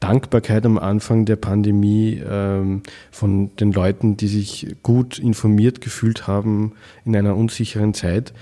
Dankbarkeit 0.02 0.66
am 0.66 0.78
Anfang 0.78 1.26
der 1.26 1.36
Pandemie 1.36 2.20
ähm, 2.28 2.82
von 3.10 3.54
den 3.56 3.72
Leuten, 3.72 4.16
die 4.16 4.26
sich 4.26 4.76
gut 4.82 5.18
informiert 5.18 5.80
gefühlt 5.80 6.26
haben 6.26 6.72
in 7.04 7.14
einer 7.14 7.36
unsicheren 7.36 7.94
Zeit. 7.94 8.32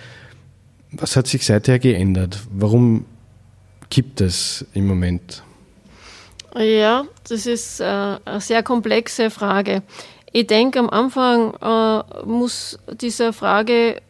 Was 0.91 1.17
hat 1.17 1.27
sich 1.27 1.45
seither 1.45 1.79
geändert? 1.79 2.41
Warum 2.51 3.05
gibt 3.91 4.21
es 4.21 4.67
im 4.73 4.87
Moment? 4.87 5.43
Ja, 6.57 7.05
das 7.29 7.47
ist 7.47 7.81
äh, 7.81 7.85
eine 7.85 8.41
sehr 8.41 8.63
komplexe 8.63 9.31
Frage. 9.31 9.83
Ich 10.33 10.47
denke, 10.47 10.79
am 10.79 10.91
Anfang 10.91 11.55
äh, 11.55 12.25
muss 12.25 12.79
dieser 12.93 13.33
Frage, 13.33 13.97
äh, 13.97 14.01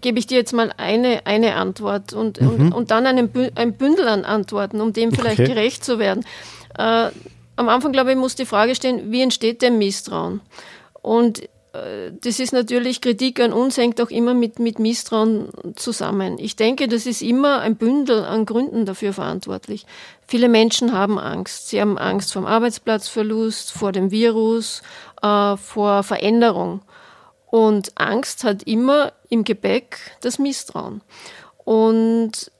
gebe 0.00 0.18
ich 0.18 0.26
dir 0.26 0.36
jetzt 0.36 0.52
mal 0.52 0.72
eine, 0.76 1.26
eine 1.26 1.54
Antwort 1.54 2.12
und, 2.12 2.40
mhm. 2.40 2.48
und, 2.48 2.72
und 2.72 2.90
dann 2.90 3.06
einen, 3.06 3.30
ein 3.54 3.72
Bündel 3.74 4.08
an 4.08 4.24
Antworten, 4.24 4.80
um 4.80 4.92
dem 4.92 5.12
vielleicht 5.12 5.40
okay. 5.40 5.48
gerecht 5.48 5.84
zu 5.84 5.98
werden. 5.98 6.24
Äh, 6.76 7.10
am 7.56 7.68
Anfang, 7.68 7.92
glaube 7.92 8.10
ich, 8.10 8.16
muss 8.16 8.34
die 8.34 8.46
Frage 8.46 8.74
stehen, 8.74 9.12
wie 9.12 9.22
entsteht 9.22 9.62
der 9.62 9.70
Misstrauen? 9.70 10.40
Und 11.00 11.48
das 11.72 12.38
ist 12.38 12.52
natürlich 12.52 13.00
Kritik 13.00 13.40
an 13.40 13.54
uns, 13.54 13.78
hängt 13.78 13.98
auch 14.02 14.10
immer 14.10 14.34
mit, 14.34 14.58
mit 14.58 14.78
Misstrauen 14.78 15.48
zusammen. 15.74 16.38
Ich 16.38 16.54
denke, 16.54 16.86
das 16.86 17.06
ist 17.06 17.22
immer 17.22 17.60
ein 17.60 17.76
Bündel 17.76 18.24
an 18.24 18.44
Gründen 18.44 18.84
dafür 18.84 19.14
verantwortlich. 19.14 19.86
Viele 20.26 20.50
Menschen 20.50 20.92
haben 20.92 21.18
Angst. 21.18 21.70
Sie 21.70 21.80
haben 21.80 21.96
Angst 21.96 22.34
vor 22.34 22.42
dem 22.42 22.46
Arbeitsplatzverlust, 22.46 23.72
vor 23.72 23.92
dem 23.92 24.10
Virus, 24.10 24.82
äh, 25.22 25.56
vor 25.56 26.02
Veränderung. 26.02 26.82
Und 27.46 27.92
Angst 27.94 28.44
hat 28.44 28.62
immer 28.64 29.12
im 29.30 29.44
Gepäck 29.44 29.98
das 30.20 30.38
Misstrauen. 30.38 31.00
Und 31.64 32.50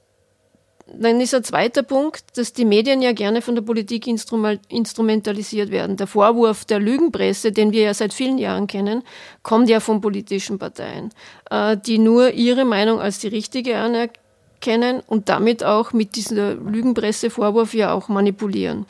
dann 0.95 1.19
ist 1.21 1.33
ein 1.33 1.43
zweiter 1.43 1.83
Punkt, 1.83 2.37
dass 2.37 2.53
die 2.53 2.65
Medien 2.65 3.01
ja 3.01 3.13
gerne 3.13 3.41
von 3.41 3.55
der 3.55 3.61
Politik 3.61 4.07
instrumentalisiert 4.07 5.71
werden. 5.71 5.97
Der 5.97 6.07
Vorwurf 6.07 6.65
der 6.65 6.79
Lügenpresse, 6.79 7.51
den 7.51 7.71
wir 7.71 7.83
ja 7.83 7.93
seit 7.93 8.13
vielen 8.13 8.37
Jahren 8.37 8.67
kennen, 8.67 9.03
kommt 9.41 9.69
ja 9.69 9.79
von 9.79 10.01
politischen 10.01 10.59
Parteien, 10.59 11.09
äh, 11.49 11.77
die 11.77 11.97
nur 11.97 12.31
ihre 12.31 12.65
Meinung 12.65 12.99
als 12.99 13.19
die 13.19 13.27
richtige 13.27 13.77
anerkennen 13.77 15.01
und 15.07 15.29
damit 15.29 15.63
auch 15.63 15.93
mit 15.93 16.15
diesem 16.15 16.67
Lügenpressevorwurf 16.71 17.73
ja 17.73 17.93
auch 17.93 18.07
manipulieren. 18.07 18.85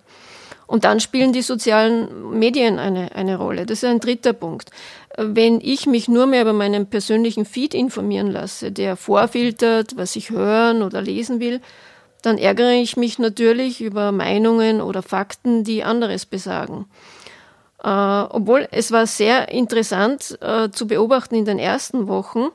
Und 0.66 0.86
dann 0.86 1.00
spielen 1.00 1.34
die 1.34 1.42
sozialen 1.42 2.38
Medien 2.40 2.80
eine, 2.80 3.14
eine 3.16 3.38
Rolle. 3.38 3.66
Das 3.66 3.84
ist 3.84 3.90
ein 3.90 4.00
dritter 4.00 4.34
Punkt. 4.34 4.72
Wenn 5.18 5.62
ich 5.62 5.86
mich 5.86 6.08
nur 6.08 6.26
mehr 6.26 6.42
über 6.42 6.54
meinen 6.54 6.88
persönlichen 6.88 7.46
Feed 7.46 7.74
informieren 7.74 8.32
lasse, 8.32 8.72
der 8.72 8.96
vorfiltert, 8.96 9.96
was 9.98 10.16
ich 10.16 10.32
hören 10.32 10.82
oder 10.82 11.02
lesen 11.02 11.40
will, 11.40 11.62
dann 12.24 12.38
ärgere 12.38 12.72
ich 12.72 12.98
mich 12.98 13.20
natürlich 13.20 13.82
über 13.82 14.12
Meinungen 14.12 14.82
oder 14.82 15.04
Fakten, 15.04 15.64
die 15.64 15.84
anderes 15.84 16.26
besagen. 16.26 16.86
Äh, 17.84 17.90
obwohl 17.90 18.68
es 18.72 18.92
war 18.92 19.06
sehr 19.06 19.50
interessant 19.50 20.38
äh, 20.42 20.70
zu 20.72 20.88
beobachten 20.88 21.36
in 21.36 21.46
den 21.46 21.60
ersten 21.60 22.08
Wochen, 22.08 22.48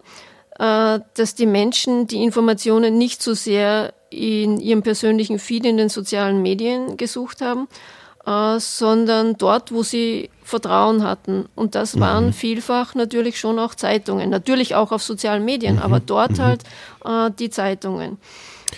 äh, 0.58 1.00
dass 1.14 1.34
die 1.34 1.46
Menschen 1.46 2.06
die 2.06 2.24
Informationen 2.24 2.98
nicht 2.98 3.22
so 3.22 3.34
sehr 3.34 3.92
in 4.10 4.58
ihrem 4.58 4.82
persönlichen 4.82 5.38
Feed 5.38 5.66
in 5.66 5.76
den 5.76 5.90
sozialen 5.90 6.40
Medien 6.40 6.96
gesucht 6.96 7.42
haben, 7.42 7.68
äh, 8.26 8.58
sondern 8.58 9.36
dort, 9.36 9.70
wo 9.70 9.82
sie 9.82 10.30
Vertrauen 10.42 11.04
hatten. 11.04 11.46
Und 11.54 11.74
das 11.74 11.94
mhm. 11.94 12.00
waren 12.00 12.32
vielfach 12.32 12.94
natürlich 12.94 13.38
schon 13.38 13.58
auch 13.58 13.74
Zeitungen, 13.74 14.30
natürlich 14.30 14.74
auch 14.74 14.92
auf 14.92 15.02
sozialen 15.02 15.44
Medien, 15.44 15.76
mhm. 15.76 15.82
aber 15.82 16.00
dort 16.00 16.38
mhm. 16.38 16.42
halt 16.42 16.62
äh, 17.04 17.30
die 17.38 17.50
Zeitungen. 17.50 18.16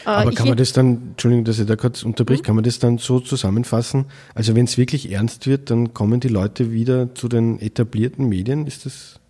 Äh, 0.05 0.09
Aber 0.09 0.33
kann 0.33 0.49
man 0.49 0.57
das 0.57 0.73
dann, 0.73 1.11
Entschuldigung, 1.11 1.45
dass 1.45 1.59
ich 1.59 1.67
da 1.67 1.77
kurz 1.77 2.03
unterbricht, 2.03 2.41
hm? 2.41 2.47
kann 2.47 2.55
man 2.57 2.65
das 2.65 2.79
dann 2.79 2.99
so 2.99 3.21
zusammenfassen? 3.21 4.07
Also 4.35 4.55
wenn 4.55 4.65
es 4.65 4.79
wirklich 4.79 5.11
ernst 5.13 5.47
wird, 5.47 5.71
dann 5.71 5.95
kommen 5.95 6.21
die 6.21 6.29
Leute 6.29 6.73
wieder 6.73 7.15
zu 7.15 7.29
den 7.29 7.61
etablierten 7.61 8.29
Medien? 8.29 8.67
Ist 8.67 8.87
das? 8.87 9.21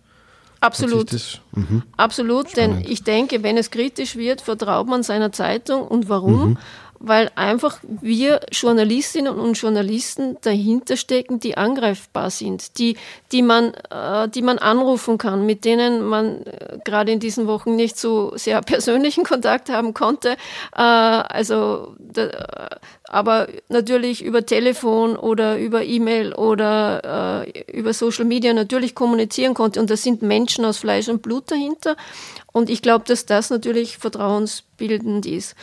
Absolut. 0.59 1.11
Das, 1.11 1.39
mhm. 1.53 1.83
Absolut, 1.97 2.51
Spannend. 2.51 2.85
denn 2.85 2.91
ich 2.91 3.03
denke, 3.03 3.41
wenn 3.41 3.57
es 3.57 3.71
kritisch 3.71 4.15
wird, 4.15 4.41
vertraut 4.41 4.87
man 4.87 5.01
seiner 5.01 5.31
Zeitung. 5.31 5.87
Und 5.87 6.07
warum? 6.07 6.51
Mhm 6.51 6.57
weil 7.03 7.31
einfach 7.35 7.79
wir 7.83 8.41
Journalistinnen 8.51 9.39
und 9.39 9.55
Journalisten 9.55 10.37
dahinter 10.41 10.97
stecken, 10.97 11.39
die 11.39 11.57
angreifbar 11.57 12.29
sind, 12.29 12.77
die, 12.77 12.95
die, 13.31 13.41
man, 13.41 13.73
äh, 13.89 14.29
die 14.29 14.43
man 14.43 14.59
anrufen 14.59 15.17
kann, 15.17 15.45
mit 15.45 15.65
denen 15.65 16.03
man 16.03 16.43
äh, 16.43 16.77
gerade 16.85 17.11
in 17.11 17.19
diesen 17.19 17.47
Wochen 17.47 17.75
nicht 17.75 17.97
so 17.97 18.33
sehr 18.35 18.61
persönlichen 18.61 19.23
Kontakt 19.23 19.69
haben 19.69 19.95
konnte. 19.95 20.37
Äh, 20.75 20.81
also, 20.81 21.95
da, 21.97 22.25
äh, 22.25 22.69
aber 23.05 23.47
natürlich 23.67 24.23
über 24.23 24.45
Telefon 24.45 25.17
oder 25.17 25.57
über 25.57 25.83
E-Mail 25.83 26.33
oder 26.33 27.45
äh, 27.47 27.71
über 27.71 27.93
Social 27.93 28.25
Media 28.25 28.53
natürlich 28.53 28.93
kommunizieren 28.93 29.55
konnte. 29.55 29.79
Und 29.81 29.89
da 29.89 29.97
sind 29.97 30.21
Menschen 30.21 30.65
aus 30.65 30.77
Fleisch 30.77 31.09
und 31.09 31.23
Blut 31.23 31.49
dahinter. 31.49 31.97
Und 32.53 32.69
ich 32.69 32.81
glaube, 32.81 33.05
dass 33.05 33.25
das 33.25 33.49
natürlich 33.49 33.97
vertrauensbildend 33.97 35.25
ist. 35.25 35.55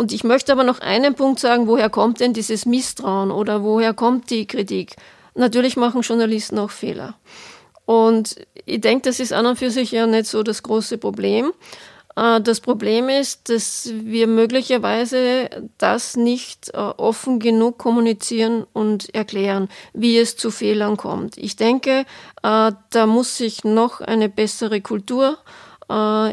Und 0.00 0.12
ich 0.12 0.24
möchte 0.24 0.50
aber 0.52 0.64
noch 0.64 0.80
einen 0.80 1.14
Punkt 1.14 1.40
sagen, 1.40 1.66
woher 1.66 1.90
kommt 1.90 2.20
denn 2.20 2.32
dieses 2.32 2.64
Misstrauen 2.64 3.30
oder 3.30 3.62
woher 3.62 3.92
kommt 3.92 4.30
die 4.30 4.46
Kritik? 4.46 4.96
Natürlich 5.34 5.76
machen 5.76 6.00
Journalisten 6.00 6.58
auch 6.58 6.70
Fehler. 6.70 7.16
Und 7.84 8.36
ich 8.64 8.80
denke, 8.80 9.10
das 9.10 9.20
ist 9.20 9.34
an 9.34 9.44
und 9.44 9.58
für 9.58 9.70
sich 9.70 9.92
ja 9.92 10.06
nicht 10.06 10.24
so 10.24 10.42
das 10.42 10.62
große 10.62 10.96
Problem. 10.96 11.52
Äh, 12.16 12.40
das 12.40 12.62
Problem 12.62 13.10
ist, 13.10 13.50
dass 13.50 13.90
wir 13.92 14.26
möglicherweise 14.26 15.50
das 15.76 16.16
nicht 16.16 16.70
äh, 16.72 16.78
offen 16.78 17.38
genug 17.38 17.76
kommunizieren 17.76 18.64
und 18.72 19.14
erklären, 19.14 19.68
wie 19.92 20.16
es 20.16 20.34
zu 20.34 20.50
Fehlern 20.50 20.96
kommt. 20.96 21.36
Ich 21.36 21.56
denke, 21.56 22.06
äh, 22.42 22.72
da 22.88 23.06
muss 23.06 23.36
sich 23.36 23.64
noch 23.64 24.00
eine 24.00 24.30
bessere 24.30 24.80
Kultur 24.80 25.36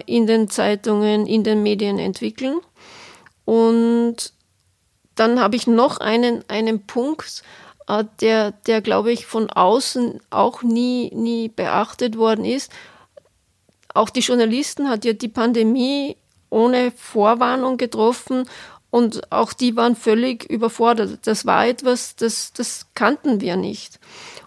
in 0.06 0.28
den 0.28 0.52
Zeitungen, 0.52 1.26
in 1.26 1.44
den 1.44 1.64
Medien 1.64 1.98
entwickeln. 1.98 2.60
Und 3.48 4.34
dann 5.16 5.40
habe 5.40 5.56
ich 5.56 5.68
noch 5.68 6.02
einen, 6.02 6.44
einen 6.50 6.86
Punkt, 6.86 7.44
äh, 7.88 8.04
der, 8.20 8.52
der 8.52 8.82
glaube 8.82 9.14
ich, 9.14 9.26
von 9.26 9.50
außen 9.50 10.20
auch 10.30 10.64
nie, 10.64 11.12
nie 11.16 11.48
beachtet 11.48 12.18
worden 12.18 12.44
ist. 12.44 12.74
Auch 13.94 14.10
die 14.10 14.20
Journalisten 14.20 14.90
hat 14.90 15.06
ja 15.06 15.14
die 15.14 15.30
Pandemie 15.30 16.18
ohne 16.50 16.92
Vorwarnung 16.92 17.78
getroffen 17.78 18.50
und 18.90 19.32
auch 19.32 19.54
die 19.54 19.76
waren 19.76 19.96
völlig 19.96 20.50
überfordert. 20.50 21.20
Das 21.26 21.46
war 21.46 21.68
etwas, 21.68 22.16
das, 22.16 22.54
das 22.54 22.88
kannten 22.96 23.42
wir 23.42 23.58
nicht. 23.58 24.00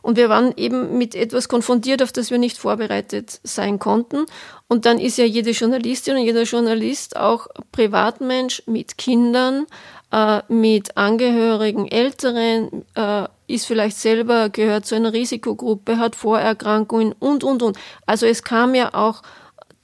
Und 0.02 0.16
wir 0.16 0.28
waren 0.30 0.54
eben 0.56 0.96
mit 0.96 1.14
etwas 1.14 1.48
konfrontiert, 1.48 2.02
auf 2.02 2.12
das 2.12 2.30
wir 2.30 2.38
nicht 2.38 2.56
vorbereitet 2.56 3.40
sein 3.44 3.78
konnten. 3.78 4.24
Und 4.66 4.86
dann 4.86 4.98
ist 4.98 5.18
ja 5.18 5.24
jede 5.24 5.50
Journalistin 5.50 6.16
und 6.16 6.22
jeder 6.22 6.44
Journalist 6.44 7.16
auch 7.16 7.48
Privatmensch 7.70 8.62
mit 8.66 8.96
Kindern, 8.96 9.66
äh, 10.10 10.40
mit 10.48 10.96
Angehörigen, 10.96 11.86
Älteren, 11.86 12.84
äh, 12.94 13.28
ist 13.46 13.66
vielleicht 13.66 13.98
selber, 13.98 14.48
gehört 14.48 14.86
zu 14.86 14.94
einer 14.94 15.12
Risikogruppe, 15.12 15.98
hat 15.98 16.16
Vorerkrankungen 16.16 17.14
und, 17.18 17.44
und, 17.44 17.62
und. 17.62 17.78
Also 18.06 18.26
es 18.26 18.42
kam 18.42 18.74
ja 18.74 18.94
auch 18.94 19.22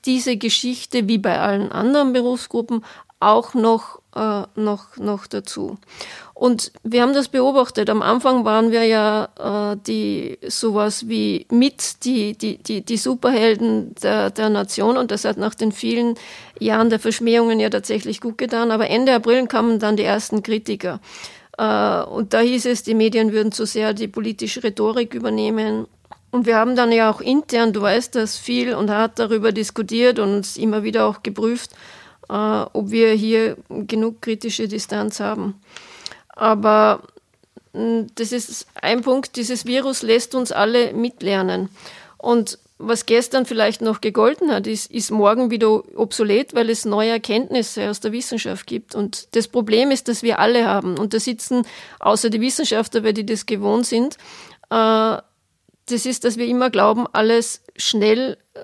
diese 0.05 0.37
Geschichte, 0.37 1.09
wie 1.09 1.19
bei 1.19 1.41
allen 1.41 1.73
anderen 1.73 2.13
Berufsgruppen, 2.13 2.85
auch 3.21 3.55
noch, 3.55 4.01
äh, 4.17 4.61
noch, 4.61 4.97
noch 4.97 5.27
dazu. 5.27 5.79
Und 6.35 6.73
wir 6.83 7.03
haben 7.03 7.15
das 7.15 7.29
beobachtet. 7.29 7.89
Am 7.89 8.03
Anfang 8.03 8.45
waren 8.45 8.71
wir 8.71 8.85
ja 8.85 9.29
äh, 9.73 9.77
die 9.87 10.39
sowas 10.47 11.09
wie 11.09 11.47
mit 11.51 12.05
die, 12.05 12.37
die, 12.37 12.59
die, 12.59 12.83
die 12.83 12.97
Superhelden 12.97 13.95
der, 14.03 14.31
der 14.31 14.51
Nation 14.51 14.97
und 14.97 15.11
das 15.11 15.25
hat 15.25 15.39
nach 15.39 15.55
den 15.55 15.73
vielen 15.73 16.15
Jahren 16.59 16.91
der 16.91 16.99
Verschmähungen 16.99 17.59
ja 17.61 17.71
tatsächlich 17.71 18.21
gut 18.21 18.39
getan. 18.39 18.71
Aber 18.71 18.89
Ende 18.89 19.15
April 19.15 19.47
kamen 19.47 19.79
dann 19.79 19.97
die 19.97 20.05
ersten 20.05 20.43
Kritiker. 20.43 21.01
Äh, 21.59 22.03
und 22.03 22.35
da 22.35 22.41
hieß 22.41 22.67
es, 22.67 22.83
die 22.83 22.95
Medien 22.95 23.33
würden 23.33 23.53
zu 23.53 23.65
sehr 23.65 23.95
die 23.95 24.09
politische 24.09 24.63
Rhetorik 24.63 25.15
übernehmen. 25.15 25.87
Und 26.31 26.45
wir 26.45 26.57
haben 26.57 26.77
dann 26.77 26.93
ja 26.93 27.11
auch 27.11 27.21
intern, 27.23 27.73
du 27.73 27.81
weißt 27.81 28.15
das, 28.15 28.37
viel 28.37 28.75
und 28.75 28.91
hart 28.91 29.19
darüber 29.19 29.53
diskutiert 29.53 30.19
und 30.19 30.57
immer 30.57 30.83
wieder 30.83 31.07
auch 31.07 31.23
geprüft, 31.23 31.71
ob 32.29 32.91
wir 32.91 33.13
hier 33.13 33.57
genug 33.69 34.23
kritische 34.23 34.69
Distanz 34.69 35.21
haben. 35.21 35.61
Aber 36.29 37.03
hm, 37.73 38.09
das 38.15 38.33
ist 38.33 38.67
ein 38.81 39.03
Punkt, 39.03 39.37
dieses 39.37 39.67
Virus 39.67 40.03
lässt 40.03 40.35
uns 40.35 40.53
alle 40.53 40.93
mitlernen. 40.93 41.69
Und 42.19 42.59
was 42.79 43.07
gestern 43.07 43.47
vielleicht 43.47 43.81
noch 43.81 44.03
gegolten 44.03 44.53
hat, 44.53 44.67
ist, 44.67 44.91
ist 44.91 45.11
morgen 45.11 45.51
wieder 45.51 45.83
obsolet, 45.99 46.55
weil 46.55 46.69
es 46.69 46.85
neue 46.85 47.11
Erkenntnisse 47.11 47.89
aus 47.89 48.01
der 48.01 48.13
Wissenschaft 48.13 48.67
gibt. 48.67 48.95
Und 48.95 49.35
das 49.35 49.49
Problem 49.49 49.91
ist, 49.91 50.09
dass 50.09 50.23
wir 50.23 50.39
alle 50.39 50.67
haben. 50.67 50.99
Und 50.99 51.15
da 51.15 51.21
sitzen 51.21 51.63
außer 52.01 52.29
die 52.29 52.41
Wissenschaftler, 52.41 53.03
weil 53.03 53.15
die 53.15 53.25
das 53.25 53.47
gewohnt 53.47 53.87
sind, 53.87 54.19
äh, 54.71 55.17
das 55.87 56.05
ist, 56.05 56.25
dass 56.25 56.37
wir 56.37 56.47
immer 56.47 56.71
glauben, 56.71 57.07
alles 57.13 57.63
schnell 57.77 58.37
äh, 58.55 58.61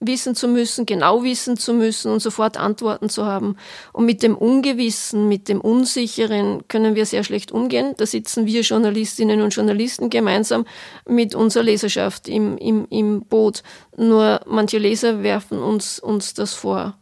wissen 0.00 0.34
zu 0.34 0.48
müssen, 0.48 0.86
genau 0.86 1.22
wissen 1.22 1.56
zu 1.56 1.72
müssen 1.72 2.10
und 2.10 2.20
sofort 2.20 2.56
Antworten 2.56 3.08
zu 3.08 3.24
haben. 3.26 3.56
Und 3.92 4.06
mit 4.06 4.22
dem 4.22 4.36
Ungewissen, 4.36 5.28
mit 5.28 5.48
dem 5.48 5.60
Unsicheren 5.60 6.66
können 6.66 6.96
wir 6.96 7.06
sehr 7.06 7.22
schlecht 7.22 7.52
umgehen. 7.52 7.94
Da 7.96 8.06
sitzen 8.06 8.46
wir 8.46 8.62
Journalistinnen 8.62 9.40
und 9.40 9.54
Journalisten 9.54 10.10
gemeinsam 10.10 10.66
mit 11.06 11.34
unserer 11.36 11.62
Leserschaft 11.62 12.26
im, 12.26 12.58
im, 12.58 12.86
im 12.90 13.22
Boot. 13.22 13.62
Nur 13.96 14.40
manche 14.46 14.78
Leser 14.78 15.22
werfen 15.22 15.58
uns, 15.60 16.00
uns 16.00 16.34
das 16.34 16.54
vor. 16.54 16.98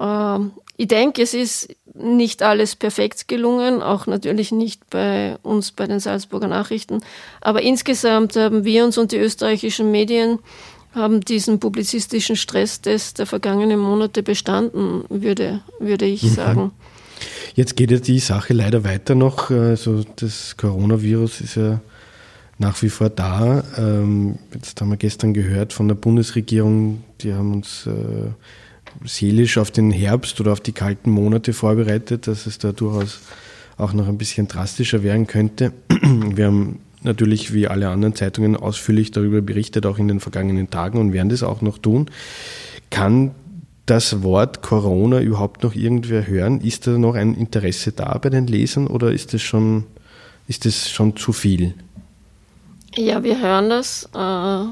Ähm, 0.00 0.52
ich 0.76 0.88
denke, 0.88 1.22
es 1.22 1.34
ist 1.34 1.68
nicht 1.94 2.42
alles 2.42 2.74
perfekt 2.74 3.28
gelungen, 3.28 3.80
auch 3.80 4.06
natürlich 4.06 4.50
nicht 4.50 4.90
bei 4.90 5.36
uns 5.42 5.70
bei 5.70 5.86
den 5.86 6.00
Salzburger 6.00 6.48
Nachrichten. 6.48 7.00
Aber 7.40 7.62
insgesamt 7.62 8.34
haben 8.34 8.64
wir 8.64 8.84
uns 8.84 8.98
und 8.98 9.12
die 9.12 9.18
österreichischen 9.18 9.90
Medien 9.92 10.40
haben 10.92 11.20
diesen 11.20 11.60
publizistischen 11.60 12.36
Stresstest 12.36 13.18
der 13.18 13.26
vergangenen 13.26 13.78
Monate 13.78 14.22
bestanden, 14.22 15.04
würde, 15.08 15.60
würde 15.78 16.04
ich 16.04 16.22
mhm. 16.22 16.28
sagen. 16.28 16.70
Jetzt 17.54 17.76
geht 17.76 17.90
ja 17.90 17.98
die 17.98 18.18
Sache 18.18 18.52
leider 18.52 18.84
weiter 18.84 19.14
noch. 19.14 19.50
Also 19.50 20.04
das 20.16 20.56
Coronavirus 20.56 21.40
ist 21.40 21.54
ja 21.56 21.80
nach 22.58 22.80
wie 22.82 22.88
vor 22.88 23.10
da. 23.10 23.62
Ähm, 23.76 24.38
jetzt 24.52 24.80
haben 24.80 24.90
wir 24.90 24.96
gestern 24.96 25.34
gehört 25.34 25.72
von 25.72 25.88
der 25.88 25.94
Bundesregierung, 25.94 27.04
die 27.20 27.32
haben 27.32 27.54
uns 27.54 27.86
äh, 27.86 28.30
seelisch 29.04 29.58
auf 29.58 29.70
den 29.70 29.90
Herbst 29.90 30.40
oder 30.40 30.52
auf 30.52 30.60
die 30.60 30.72
kalten 30.72 31.10
Monate 31.10 31.52
vorbereitet, 31.52 32.26
dass 32.26 32.46
es 32.46 32.58
da 32.58 32.72
durchaus 32.72 33.20
auch 33.76 33.92
noch 33.92 34.08
ein 34.08 34.18
bisschen 34.18 34.48
drastischer 34.48 35.02
werden 35.02 35.26
könnte. 35.26 35.72
Wir 35.88 36.46
haben 36.46 36.80
natürlich 37.02 37.52
wie 37.52 37.68
alle 37.68 37.88
anderen 37.88 38.14
Zeitungen 38.14 38.56
ausführlich 38.56 39.10
darüber 39.10 39.42
berichtet, 39.42 39.86
auch 39.86 39.98
in 39.98 40.08
den 40.08 40.20
vergangenen 40.20 40.70
Tagen 40.70 40.98
und 40.98 41.12
werden 41.12 41.28
das 41.28 41.42
auch 41.42 41.60
noch 41.60 41.78
tun. 41.78 42.10
Kann 42.90 43.32
das 43.86 44.22
Wort 44.22 44.62
Corona 44.62 45.20
überhaupt 45.20 45.62
noch 45.62 45.74
irgendwer 45.74 46.26
hören? 46.26 46.60
Ist 46.60 46.86
da 46.86 46.92
noch 46.92 47.14
ein 47.14 47.34
Interesse 47.34 47.92
da 47.92 48.16
bei 48.18 48.30
den 48.30 48.46
Lesern 48.46 48.86
oder 48.86 49.12
ist 49.12 49.34
das 49.34 49.42
schon, 49.42 49.84
ist 50.48 50.64
das 50.64 50.90
schon 50.90 51.16
zu 51.16 51.32
viel? 51.32 51.74
Ja, 52.96 53.22
wir 53.22 53.40
hören 53.40 53.70
das 53.70 54.08
äh, 54.14 54.64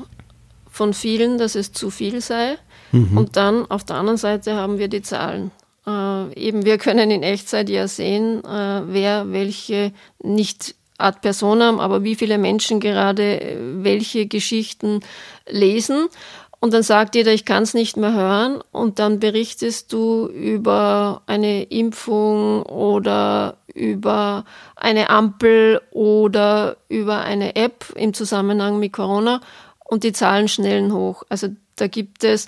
von 0.70 0.94
vielen, 0.94 1.38
dass 1.38 1.54
es 1.54 1.72
zu 1.72 1.90
viel 1.90 2.20
sei. 2.20 2.56
Mhm. 2.92 3.16
Und 3.16 3.36
dann 3.36 3.70
auf 3.70 3.84
der 3.84 3.96
anderen 3.96 4.18
Seite 4.18 4.54
haben 4.54 4.78
wir 4.78 4.88
die 4.88 5.02
Zahlen. 5.02 5.50
Äh, 5.86 6.32
eben, 6.34 6.64
wir 6.64 6.78
können 6.78 7.10
in 7.10 7.22
Echtzeit 7.22 7.68
ja 7.68 7.88
sehen, 7.88 8.44
äh, 8.44 8.82
wer 8.86 9.32
welche 9.32 9.92
nicht 10.22 10.74
ad 10.98 11.18
personam, 11.20 11.80
aber 11.80 12.04
wie 12.04 12.14
viele 12.14 12.38
Menschen 12.38 12.78
gerade 12.78 13.40
äh, 13.40 13.56
welche 13.82 14.26
Geschichten 14.26 15.00
lesen. 15.48 16.08
Und 16.60 16.72
dann 16.72 16.84
sagt 16.84 17.16
jeder, 17.16 17.32
ich 17.32 17.44
kann 17.44 17.64
es 17.64 17.74
nicht 17.74 17.96
mehr 17.96 18.12
hören. 18.12 18.62
Und 18.70 19.00
dann 19.00 19.18
berichtest 19.18 19.92
du 19.92 20.28
über 20.28 21.22
eine 21.26 21.64
Impfung 21.64 22.62
oder 22.62 23.56
über 23.74 24.44
eine 24.76 25.10
Ampel 25.10 25.80
oder 25.90 26.76
über 26.88 27.22
eine 27.22 27.56
App 27.56 27.86
im 27.96 28.14
Zusammenhang 28.14 28.78
mit 28.78 28.92
Corona 28.92 29.40
und 29.84 30.04
die 30.04 30.12
Zahlen 30.12 30.46
schnellen 30.46 30.92
hoch. 30.92 31.24
Also 31.28 31.48
da 31.82 31.88
gibt 31.88 32.22
es, 32.22 32.46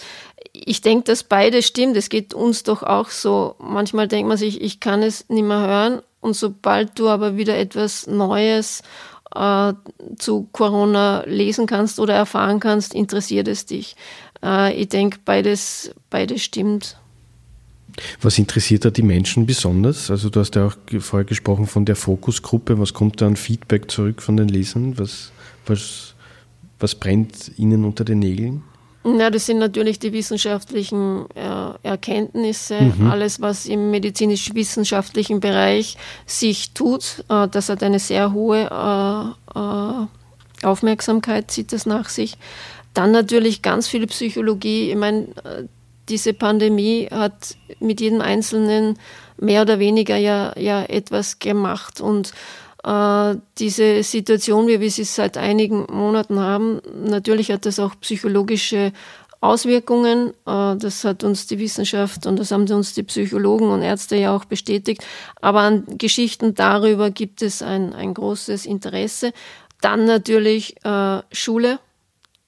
ich 0.53 0.81
denke, 0.81 1.05
dass 1.05 1.25
beides 1.25 1.67
stimmt. 1.67 1.97
Es 1.97 2.09
geht 2.09 2.33
uns 2.35 2.63
doch 2.63 2.85
auch 2.85 3.11
so. 3.11 3.57
Manchmal 3.59 4.07
denkt 4.07 4.29
man 4.29 4.39
sich, 4.39 4.61
ich 4.61 4.79
kann 4.79 5.03
es 5.03 5.29
nicht 5.29 5.43
mehr 5.45 5.67
hören. 5.67 6.03
Und 6.21 6.37
sobald 6.37 6.97
du 6.99 7.09
aber 7.09 7.37
wieder 7.37 7.59
etwas 7.59 8.07
Neues 8.07 8.83
äh, 9.35 9.73
zu 10.17 10.49
Corona 10.53 11.25
lesen 11.27 11.67
kannst 11.67 11.99
oder 11.99 12.15
erfahren 12.15 12.61
kannst, 12.61 12.95
interessiert 12.95 13.49
es 13.49 13.67
dich. 13.67 13.97
Äh, 14.43 14.73
ich 14.81 14.89
denke, 14.89 15.19
beides, 15.25 15.93
beides 16.09 16.43
stimmt. 16.43 16.97
Was 18.21 18.39
interessiert 18.39 18.85
da 18.85 18.91
die 18.91 19.03
Menschen 19.03 19.47
besonders? 19.47 20.11
Also 20.11 20.31
du 20.31 20.39
hast 20.39 20.55
ja 20.55 20.67
auch 20.67 20.77
vorher 21.01 21.25
gesprochen 21.25 21.67
von 21.67 21.85
der 21.85 21.97
Fokusgruppe. 21.97 22.79
Was 22.79 22.95
kommt 22.95 23.21
da 23.21 23.27
an 23.27 23.37
Feedback 23.37 23.91
zurück 23.91 24.23
von 24.23 24.37
den 24.37 24.49
Lesern? 24.49 24.97
Was, 24.97 25.33
was, 25.67 26.15
was 26.79 26.95
brennt 26.95 27.51
ihnen 27.57 27.85
unter 27.85 28.05
den 28.05 28.21
Nägeln? 28.21 28.63
Na, 29.07 29.29
das 29.29 29.45
sind 29.45 29.59
natürlich 29.59 29.99
die 29.99 30.15
wissenschaftlichen 30.15 31.27
äh, 31.35 31.89
Erkenntnisse, 31.89 32.81
mhm. 32.81 33.11
alles, 33.11 33.39
was 33.39 33.67
im 33.67 33.91
medizinisch-wissenschaftlichen 33.91 35.41
Bereich 35.41 35.99
sich 36.25 36.73
tut. 36.73 37.23
Äh, 37.29 37.49
das 37.49 37.69
hat 37.69 37.83
eine 37.83 37.99
sehr 37.99 38.33
hohe 38.33 38.63
äh, 38.63 39.59
äh, 39.59 40.67
Aufmerksamkeit, 40.67 41.51
zieht 41.51 41.75
das 41.75 41.85
nach 41.85 42.09
sich. 42.09 42.39
Dann 42.95 43.11
natürlich 43.11 43.61
ganz 43.61 43.89
viel 43.89 44.07
Psychologie. 44.07 44.91
Ich 44.91 44.97
meine, 44.97 45.25
äh, 45.45 45.65
diese 46.09 46.33
Pandemie 46.33 47.09
hat 47.11 47.57
mit 47.81 48.01
jedem 48.01 48.23
Einzelnen 48.23 48.99
mehr 49.37 49.63
oder 49.63 49.79
weniger 49.79 50.17
ja, 50.17 50.59
ja 50.59 50.83
etwas 50.83 51.39
gemacht 51.39 52.01
und 52.01 52.33
diese 52.87 54.03
Situation, 54.03 54.69
wie 54.69 54.79
wir 54.79 54.91
sie 54.91 55.05
seit 55.05 55.39
einigen 55.39 55.87
Monaten 55.91 56.39
haben, 56.39 56.83
natürlich 56.95 57.51
hat 57.51 57.65
das 57.65 57.79
auch 57.79 57.95
psychologische 58.01 58.93
Auswirkungen. 59.45 60.31
Äh, 60.47 60.77
das 60.77 61.05
hat 61.05 61.23
uns 61.23 61.47
die 61.47 61.59
Wissenschaft 61.59 62.27
und 62.27 62.39
das 62.39 62.51
haben 62.51 62.67
uns 62.71 62.95
die 62.95 63.03
Psychologen 63.03 63.69
und 63.69 63.83
Ärzte 63.83 64.17
ja 64.17 64.35
auch 64.35 64.47
bestätigt. 64.47 65.05
Aber 65.41 65.61
an 65.61 65.85
Geschichten 65.99 66.55
darüber 66.55 67.11
gibt 67.11 67.43
es 67.43 67.63
ein, 67.63 67.93
ein 67.93 68.15
großes 68.15 68.67
Interesse. 68.67 69.33
Dann 69.81 70.07
natürlich 70.07 70.83
äh, 70.85 71.21
Schule. 71.31 71.79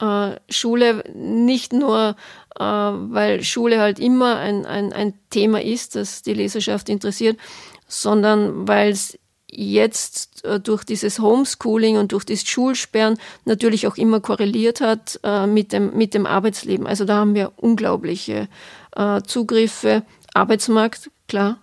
Äh, 0.00 0.36
Schule 0.48 1.04
nicht 1.14 1.74
nur, 1.74 2.16
äh, 2.58 2.62
weil 2.62 3.42
Schule 3.44 3.78
halt 3.78 3.98
immer 3.98 4.36
ein, 4.36 4.64
ein, 4.64 4.92
ein 4.92 5.14
Thema 5.28 5.62
ist, 5.62 5.96
das 5.96 6.22
die 6.22 6.34
Leserschaft 6.34 6.88
interessiert, 6.88 7.38
sondern 7.86 8.66
weil 8.66 8.90
es 8.90 9.18
jetzt 9.48 10.44
äh, 10.44 10.60
durch 10.60 10.84
dieses 10.84 11.18
Homeschooling 11.18 11.96
und 11.96 12.12
durch 12.12 12.24
das 12.24 12.42
Schulsperren 12.42 13.18
natürlich 13.44 13.86
auch 13.86 13.96
immer 13.96 14.20
korreliert 14.20 14.80
hat 14.80 15.20
äh, 15.22 15.46
mit, 15.46 15.72
dem, 15.72 15.96
mit 15.96 16.14
dem 16.14 16.26
Arbeitsleben. 16.26 16.86
Also 16.86 17.04
da 17.04 17.16
haben 17.16 17.34
wir 17.34 17.52
unglaubliche 17.56 18.48
äh, 18.94 19.22
Zugriffe. 19.22 20.02
Arbeitsmarkt, 20.34 21.10
klar, 21.28 21.58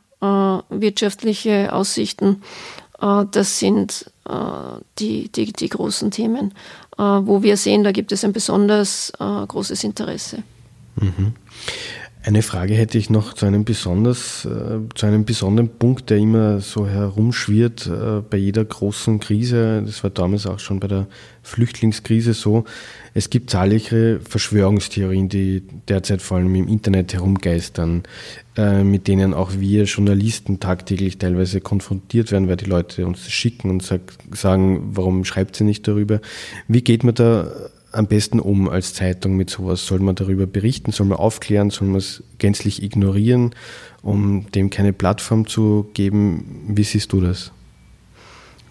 wirtschaftliche 0.70 1.74
Aussichten, 1.74 2.42
das 3.00 3.60
sind 3.60 4.10
die, 4.98 5.30
die, 5.30 5.54
die 5.54 5.70
großen 5.70 6.10
Themen, 6.10 6.56
wo 6.98 7.44
wir 7.44 7.58
sehen, 7.58 7.84
da 7.84 7.92
gibt 7.92 8.12
es 8.12 8.24
ein 8.24 8.34
besonders 8.34 9.14
großes 9.20 9.84
Interesse. 9.84 10.42
Mhm. 10.96 11.34
Eine 12.26 12.42
Frage 12.42 12.74
hätte 12.74 12.98
ich 12.98 13.10
noch 13.10 13.34
zu 13.34 13.46
einem, 13.46 13.66
besonders, 13.66 14.46
äh, 14.46 14.80
zu 14.96 15.06
einem 15.06 15.26
besonderen 15.26 15.68
Punkt, 15.68 16.10
der 16.10 16.20
immer 16.20 16.62
so 16.62 16.88
herumschwirrt 16.88 17.88
äh, 17.88 18.22
bei 18.22 18.38
jeder 18.38 18.64
großen 18.64 19.20
Krise. 19.20 19.84
Das 19.86 20.04
war 20.04 20.10
damals 20.10 20.48
auch 20.48 20.60
schon 20.60 20.80
bei 20.80 20.88
der 20.88 21.08
Flüchtlingskrise 21.42 22.34
so. 22.34 22.64
Es 23.14 23.30
gibt 23.30 23.50
zahlreiche 23.50 24.22
Verschwörungstheorien, 24.22 25.28
die 25.28 25.64
derzeit 25.90 26.22
vor 26.22 26.38
allem 26.38 26.56
im 26.56 26.70
Internet 26.70 27.14
herumgeistern, 27.14 28.04
äh, 28.56 28.86
mit 28.86 29.10
denen 29.10 29.34
auch 29.34 29.52
wir 29.60 29.84
Journalisten 29.84 30.62
tagtäglich 30.62 31.18
teilweise 31.18 31.60
konfrontiert 31.60 32.32
werden, 32.32 32.48
weil 32.48 32.56
die 32.56 32.66
Leute 32.66 33.06
uns 33.06 33.30
schicken 33.30 33.70
und 33.70 33.84
sagen, 34.32 34.92
warum 34.94 35.26
schreibt 35.26 35.58
sie 35.58 35.66
nicht 35.66 35.90
darüber? 35.90 36.22
Wie 36.70 36.84
geht 36.84 37.04
man 37.04 37.16
da 37.16 37.52
am 37.94 38.08
besten 38.08 38.40
um 38.40 38.70
als 38.70 38.94
Zeitung 38.94 39.36
mit 39.36 39.50
sowas? 39.50 39.86
Soll 39.86 40.00
man 40.00 40.16
darüber 40.16 40.46
berichten? 40.46 40.92
Soll 40.92 41.08
man 41.08 41.18
aufklären? 41.18 41.70
Soll 41.70 41.88
man 41.88 41.98
es 41.98 42.24
gänzlich 42.38 42.84
ignorieren, 42.84 43.56
um 44.02 44.52
dem 44.52 44.70
keine 44.70 44.94
Plattform 44.94 45.48
zu 45.48 45.90
geben? 45.94 46.66
Wie 46.68 46.84
siehst 46.84 47.14
du 47.14 47.22
das? 47.22 47.52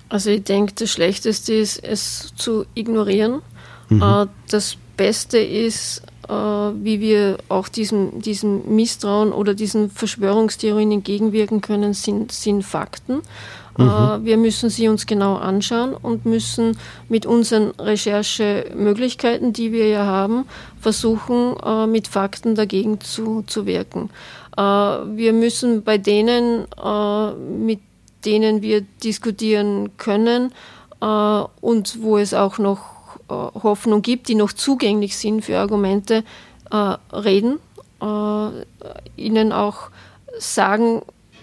Also 0.08 0.30
ich 0.30 0.42
denke, 0.42 0.74
das 0.74 0.90
Schlechteste 0.90 1.54
ist, 1.54 1.82
es 1.82 2.34
zu 2.36 2.66
ignorieren. 2.74 3.40
Mhm. 3.88 4.02
Äh, 4.02 4.26
das 4.50 4.76
Beste 4.96 5.38
ist, 5.38 6.02
äh, 6.28 6.32
wie 6.32 7.00
wir 7.00 7.38
auch 7.48 7.68
diesem, 7.68 8.20
diesem 8.20 8.74
Misstrauen 8.76 9.32
oder 9.32 9.54
diesen 9.54 9.90
Verschwörungstheorien 9.90 10.92
entgegenwirken 10.92 11.60
können, 11.60 11.94
sind, 11.94 12.30
sind 12.30 12.62
Fakten. 12.62 13.22
Mhm. 13.76 13.84
Äh, 13.84 14.24
wir 14.24 14.36
müssen 14.36 14.70
sie 14.70 14.88
uns 14.88 15.06
genau 15.06 15.36
anschauen 15.36 15.94
und 15.94 16.26
müssen 16.26 16.76
mit 17.08 17.26
unseren 17.26 17.70
Recherchemöglichkeiten, 17.78 19.52
die 19.52 19.72
wir 19.72 19.88
ja 19.88 20.04
haben, 20.04 20.44
versuchen, 20.80 21.56
äh, 21.64 21.86
mit 21.86 22.08
Fakten 22.08 22.54
dagegen 22.54 23.00
zu, 23.00 23.42
zu 23.46 23.66
wirken. 23.66 24.10
Äh, 24.56 24.60
wir 24.60 25.32
müssen 25.32 25.82
bei 25.82 25.98
denen, 25.98 26.66
mit 27.66 27.80
denen 28.24 28.62
wir 28.62 28.82
diskutieren 29.02 29.96
können 29.96 30.52
und 31.60 32.02
wo 32.02 32.18
es 32.18 32.32
auch 32.32 32.58
noch 32.58 32.80
Hoffnung 33.28 34.02
gibt, 34.02 34.28
die 34.28 34.34
noch 34.36 34.52
zugänglich 34.52 35.16
sind 35.16 35.44
für 35.44 35.58
Argumente, 35.58 36.22
reden, 37.12 37.58
ihnen 39.16 39.52
auch 39.52 39.90
sagen, 40.38 41.02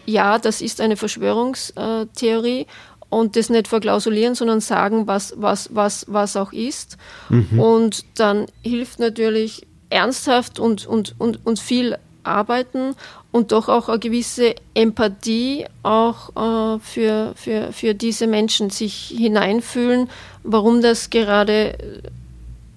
ja, 0.10 0.40
das 0.40 0.62
ist 0.62 0.82
eine 0.82 0.98
Verschwörungstheorie 0.98 2.66
und 3.10 3.36
das 3.36 3.50
nicht 3.50 3.68
verklausulieren, 3.68 4.36
sondern 4.36 4.60
sagen, 4.60 5.08
was, 5.08 5.34
was, 5.38 5.70
was, 5.74 6.06
was 6.08 6.36
auch 6.36 6.52
ist. 6.52 6.98
Mhm. 7.30 7.60
Und 7.60 8.06
dann 8.16 8.46
hilft 8.62 9.00
natürlich 9.00 9.66
ernsthaft 9.90 10.60
und, 10.60 10.86
und, 10.86 11.16
und, 11.18 11.46
und 11.46 11.60
viel 11.60 11.98
arbeiten 12.24 12.96
und 13.32 13.52
doch 13.52 13.70
auch 13.70 13.90
eine 13.90 14.00
gewisse 14.00 14.56
Empathie 14.74 15.66
auch 15.84 16.30
äh, 16.36 16.80
für, 16.80 17.34
für, 17.36 17.72
für 17.72 17.94
diese 17.96 18.28
Menschen 18.28 18.70
sich 18.70 19.14
hineinfühlen, 19.16 20.10
warum 20.44 20.82
das 20.82 21.10
gerade 21.10 21.78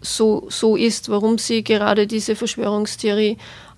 so, 0.01 0.47
so 0.49 0.77
ist, 0.77 1.09
warum 1.09 1.39
sie 1.39 1.63
gerade 1.63 2.07
diese 2.07 2.35
Verschwörungstheorie 2.35 3.37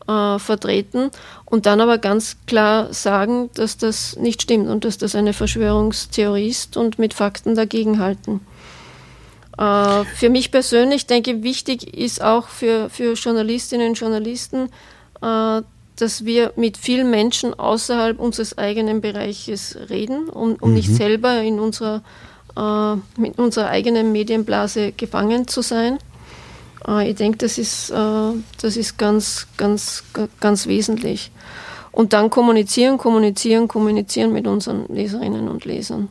äh, 0.08 0.38
vertreten 0.38 1.10
und 1.44 1.66
dann 1.66 1.80
aber 1.80 1.98
ganz 1.98 2.36
klar 2.46 2.92
sagen, 2.92 3.50
dass 3.54 3.76
das 3.76 4.16
nicht 4.16 4.42
stimmt 4.42 4.68
und 4.68 4.84
dass 4.84 4.98
das 4.98 5.14
eine 5.14 5.32
Verschwörungstheorie 5.32 6.48
ist 6.48 6.76
und 6.76 6.98
mit 6.98 7.14
Fakten 7.14 7.54
dagegenhalten. 7.54 8.40
Äh, 9.58 10.04
für 10.16 10.30
mich 10.30 10.50
persönlich 10.50 11.06
denke 11.06 11.32
ich, 11.32 11.42
wichtig 11.42 11.96
ist 11.96 12.22
auch 12.22 12.48
für, 12.48 12.90
für 12.90 13.14
Journalistinnen 13.14 13.90
und 13.90 13.98
Journalisten, 13.98 14.68
äh, 15.22 15.62
dass 15.96 16.24
wir 16.24 16.52
mit 16.56 16.76
vielen 16.76 17.10
Menschen 17.10 17.54
außerhalb 17.54 18.18
unseres 18.18 18.58
eigenen 18.58 19.00
Bereiches 19.00 19.78
reden, 19.88 20.28
um, 20.28 20.56
um 20.56 20.70
mhm. 20.70 20.74
nicht 20.74 20.90
selber 20.94 21.40
in 21.40 21.60
unserer 21.60 22.02
äh, 22.56 23.20
mit 23.20 23.38
unserer 23.38 23.68
eigenen 23.68 24.12
Medienblase 24.12 24.92
gefangen 24.92 25.48
zu 25.48 25.62
sein. 25.62 25.98
Äh, 26.86 27.10
ich 27.10 27.16
denke, 27.16 27.38
das 27.38 27.58
ist, 27.58 27.90
äh, 27.90 28.32
das 28.60 28.76
ist 28.76 28.98
ganz, 28.98 29.46
ganz, 29.56 30.04
ganz 30.40 30.66
wesentlich. 30.66 31.30
Und 31.92 32.12
dann 32.12 32.30
kommunizieren, 32.30 32.98
kommunizieren, 32.98 33.68
kommunizieren 33.68 34.32
mit 34.32 34.46
unseren 34.46 34.86
Leserinnen 34.88 35.48
und 35.48 35.64
Lesern, 35.64 36.08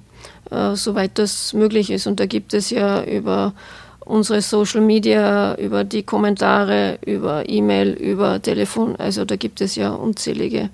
äh, 0.50 0.76
soweit 0.76 1.18
das 1.20 1.54
möglich 1.54 1.90
ist. 1.90 2.08
Und 2.08 2.20
da 2.20 2.26
gibt 2.26 2.54
es 2.54 2.70
ja 2.70 3.04
über 3.04 3.54
unsere 4.00 4.42
Social 4.42 4.82
Media, 4.82 5.56
über 5.56 5.84
die 5.84 6.04
Kommentare, 6.04 7.00
über 7.06 7.48
E-Mail, 7.50 7.92
über 7.94 8.42
Telefon, 8.42 8.96
also 8.98 9.24
da 9.26 9.36
gibt 9.36 9.62
es 9.62 9.76
ja 9.76 9.92
unzählige 9.92 10.70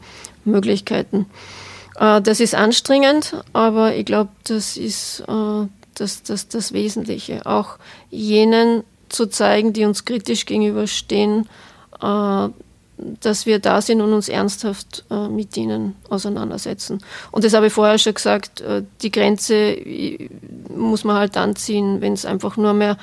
Möglichkeiten. 0.46 1.26
Äh, 2.00 2.22
das 2.22 2.40
ist 2.40 2.54
anstrengend, 2.54 3.36
aber 3.54 3.96
ich 3.96 4.06
glaube, 4.06 4.30
das 4.46 4.78
ist 4.78 5.24
das, 5.96 6.24
das, 6.24 6.48
das 6.48 6.72
Wesentliche. 6.72 7.46
Auch 7.46 7.78
jenen 8.10 8.84
zu 9.10 9.28
zeigen, 9.28 9.74
die 9.74 9.86
uns 9.86 10.06
kritisch 10.06 10.46
gegenüberstehen, 10.46 11.48
äh, 12.02 12.50
dass 13.22 13.46
wir 13.46 13.60
da 13.60 13.82
sind 13.82 14.02
und 14.02 14.14
uns 14.14 14.30
ernsthaft 14.30 15.06
äh, 15.10 15.28
mit 15.28 15.56
ihnen 15.56 15.96
auseinandersetzen. 16.10 17.00
Und 17.32 17.44
das 17.44 17.54
habe 17.54 17.68
ich 17.68 17.74
vorher 17.74 17.98
schon 17.98 18.14
gesagt, 18.14 18.62
äh, 18.62 18.84
die 19.02 19.12
Grenze 19.12 19.56
äh, 19.56 20.30
muss 20.76 21.04
man 21.04 21.18
halt 21.18 21.38
anziehen, 21.38 22.02
wenn 22.02 22.14
es 22.14 22.26
einfach 22.26 22.58
nur 22.58 22.74
mehr 22.74 22.98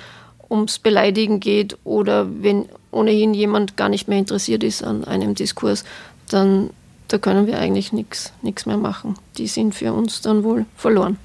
ums 0.50 0.78
Beleidigen 0.78 1.40
geht 1.40 1.76
oder 1.84 2.26
wenn 2.42 2.66
ohnehin 2.90 3.34
jemand 3.34 3.76
gar 3.76 3.88
nicht 3.88 4.06
mehr 4.08 4.18
interessiert 4.18 4.62
ist 4.62 4.82
an 4.84 5.04
einem 5.04 5.34
Diskurs, 5.34 5.84
dann 6.30 6.70
da 7.08 7.18
können 7.18 7.46
wir 7.46 7.58
eigentlich 7.58 7.92
nichts 7.92 8.32
mehr 8.66 8.76
machen. 8.76 9.16
Die 9.38 9.46
sind 9.46 9.74
für 9.74 9.92
uns 9.92 10.22
dann 10.22 10.42
wohl 10.42 10.66
verloren. 10.76 11.18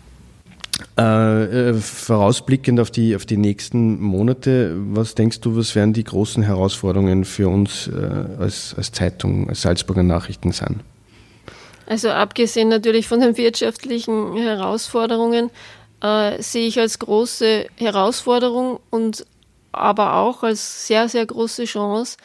Äh, 0.98 1.70
äh, 1.70 1.74
vorausblickend 1.74 2.80
auf 2.80 2.92
die, 2.92 3.16
auf 3.16 3.26
die 3.26 3.38
nächsten 3.38 4.00
Monate, 4.02 4.76
was 4.76 5.16
denkst 5.16 5.42
du, 5.42 5.56
was 5.56 5.76
werden 5.76 5.94
die 5.94 6.04
großen 6.04 6.44
Herausforderungen 6.44 7.26
für 7.26 7.48
uns 7.48 7.88
äh, 7.88 8.42
als, 8.42 8.76
als 8.78 8.92
Zeitung, 8.92 9.50
als 9.50 9.62
Salzburger 9.62 10.04
Nachrichten 10.04 10.52
sein? 10.52 10.82
Also 11.88 12.10
abgesehen 12.10 12.70
natürlich 12.70 13.08
von 13.08 13.20
den 13.20 13.38
wirtschaftlichen 13.38 14.38
Herausforderungen, 14.38 15.50
äh, 16.02 16.42
sehe 16.42 16.68
ich 16.68 16.80
als 16.80 17.00
große 17.00 17.68
Herausforderung 17.76 18.80
und 18.90 19.26
aber 19.72 20.16
auch 20.16 20.44
als 20.44 20.88
sehr, 20.88 21.08
sehr 21.10 21.26
große 21.26 21.66
Chance, 21.66 22.18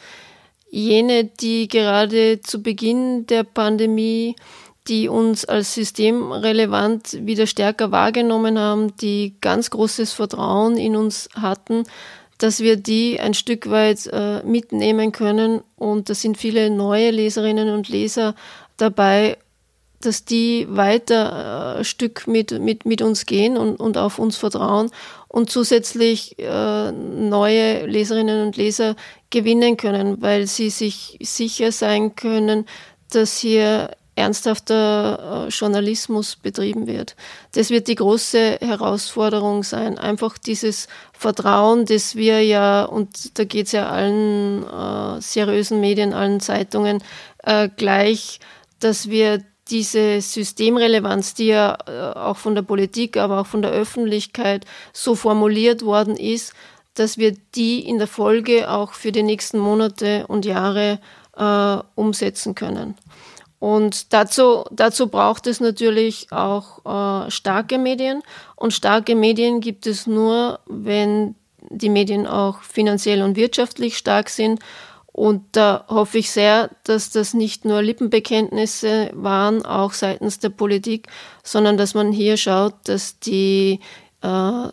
jene, 0.69 1.25
die 1.25 1.67
gerade 1.67 2.41
zu 2.41 2.61
Beginn 2.61 3.25
der 3.27 3.43
Pandemie 3.43 4.35
die 4.87 5.09
uns 5.09 5.45
als 5.45 5.73
systemrelevant 5.73 7.25
wieder 7.25 7.47
stärker 7.47 7.91
wahrgenommen 7.91 8.57
haben, 8.57 8.95
die 8.97 9.35
ganz 9.41 9.69
großes 9.69 10.13
Vertrauen 10.13 10.77
in 10.77 10.95
uns 10.95 11.29
hatten, 11.33 11.83
dass 12.37 12.59
wir 12.59 12.77
die 12.77 13.19
ein 13.19 13.33
Stück 13.33 13.69
weit 13.69 14.07
äh, 14.07 14.43
mitnehmen 14.43 15.11
können. 15.11 15.61
Und 15.75 16.09
da 16.09 16.13
sind 16.13 16.37
viele 16.37 16.69
neue 16.69 17.11
Leserinnen 17.11 17.69
und 17.69 17.89
Leser 17.89 18.35
dabei, 18.77 19.37
dass 20.01 20.25
die 20.25 20.67
weiter 20.69 21.79
äh, 21.79 21.83
Stück 21.83 22.27
mit, 22.27 22.51
mit, 22.59 22.85
mit 22.85 23.01
uns 23.01 23.25
gehen 23.25 23.57
und, 23.57 23.79
und 23.79 23.97
auf 23.97 24.19
uns 24.19 24.37
vertrauen 24.37 24.91
und 25.27 25.49
zusätzlich 25.49 26.37
äh, 26.37 26.91
neue 26.91 27.85
Leserinnen 27.87 28.45
und 28.45 28.57
Leser 28.57 28.95
gewinnen 29.31 29.75
können, 29.75 30.21
weil 30.21 30.45
sie 30.45 30.69
sich 30.69 31.17
sicher 31.21 31.71
sein 31.71 32.15
können, 32.15 32.65
dass 33.09 33.39
hier 33.39 33.89
ernsthafter 34.17 35.45
äh, 35.45 35.49
Journalismus 35.49 36.35
betrieben 36.35 36.87
wird. 36.87 37.15
Das 37.53 37.69
wird 37.69 37.87
die 37.87 37.95
große 37.95 38.57
Herausforderung 38.59 39.63
sein. 39.63 39.97
Einfach 39.97 40.37
dieses 40.37 40.87
Vertrauen, 41.13 41.85
das 41.85 42.15
wir 42.15 42.43
ja, 42.43 42.83
und 42.83 43.37
da 43.37 43.43
geht 43.43 43.67
es 43.67 43.71
ja 43.73 43.89
allen 43.89 44.63
äh, 44.63 45.21
seriösen 45.21 45.79
Medien, 45.79 46.13
allen 46.13 46.39
Zeitungen 46.39 47.03
äh, 47.43 47.69
gleich, 47.75 48.39
dass 48.79 49.09
wir 49.09 49.43
diese 49.69 50.21
Systemrelevanz, 50.21 51.33
die 51.33 51.47
ja 51.47 51.77
äh, 51.87 52.17
auch 52.17 52.37
von 52.37 52.55
der 52.55 52.61
Politik, 52.61 53.17
aber 53.17 53.41
auch 53.41 53.47
von 53.47 53.61
der 53.61 53.71
Öffentlichkeit 53.71 54.65
so 54.93 55.13
formuliert 55.13 55.83
worden 55.83 56.15
ist, 56.15 56.53
dass 56.95 57.17
wir 57.17 57.35
die 57.53 57.87
in 57.87 57.99
der 57.99 58.07
Folge 58.07 58.71
auch 58.71 58.93
für 58.93 59.11
die 59.11 59.23
nächsten 59.23 59.59
Monate 59.59 60.25
und 60.27 60.45
Jahre 60.45 60.99
äh, 61.35 61.77
umsetzen 61.95 62.55
können. 62.55 62.95
Und 63.59 64.13
dazu, 64.13 64.65
dazu 64.71 65.07
braucht 65.07 65.47
es 65.47 65.59
natürlich 65.59 66.27
auch 66.31 67.25
äh, 67.27 67.31
starke 67.31 67.77
Medien. 67.77 68.21
Und 68.55 68.73
starke 68.73 69.15
Medien 69.15 69.61
gibt 69.61 69.87
es 69.87 70.05
nur, 70.05 70.59
wenn 70.67 71.35
die 71.69 71.89
Medien 71.89 72.27
auch 72.27 72.61
finanziell 72.61 73.21
und 73.23 73.35
wirtschaftlich 73.35 73.97
stark 73.97 74.29
sind. 74.29 74.59
Und 75.17 75.43
da 75.53 75.85
hoffe 75.87 76.19
ich 76.19 76.29
sehr, 76.29 76.69
dass 76.83 77.09
das 77.09 77.33
nicht 77.33 77.65
nur 77.65 77.81
Lippenbekenntnisse 77.81 79.09
waren, 79.13 79.65
auch 79.65 79.93
seitens 79.93 80.37
der 80.37 80.49
Politik, 80.49 81.07
sondern 81.43 81.77
dass 81.77 81.95
man 81.95 82.11
hier 82.11 82.37
schaut, 82.37 82.75
dass 82.83 83.19
die, 83.19 83.79
äh, 84.21 84.67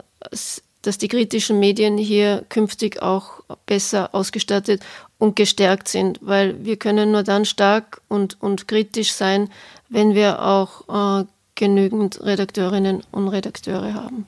dass 0.83 0.99
die 0.99 1.09
kritischen 1.09 1.59
Medien 1.59 1.97
hier 1.97 2.45
künftig 2.51 3.01
auch 3.01 3.41
besser 3.65 4.15
ausgestattet 4.15 4.83
und 5.25 5.37
gestärkt 5.37 5.89
sind, 5.89 6.21
weil 6.21 6.65
wir 6.65 6.77
können 6.77 7.13
nur 7.13 7.23
dann 7.23 7.47
stark 7.47 8.03
und, 8.09 8.37
und 8.43 8.69
kritisch 8.69 9.13
sein, 9.13 9.49
wenn 9.89 10.15
wir 10.15 10.43
auch 10.43 11.23
äh, 11.23 11.25
genügend 11.55 12.23
Redakteurinnen 12.23 13.03
und 13.11 13.29
Redakteure 13.29 13.95
haben. 13.95 14.27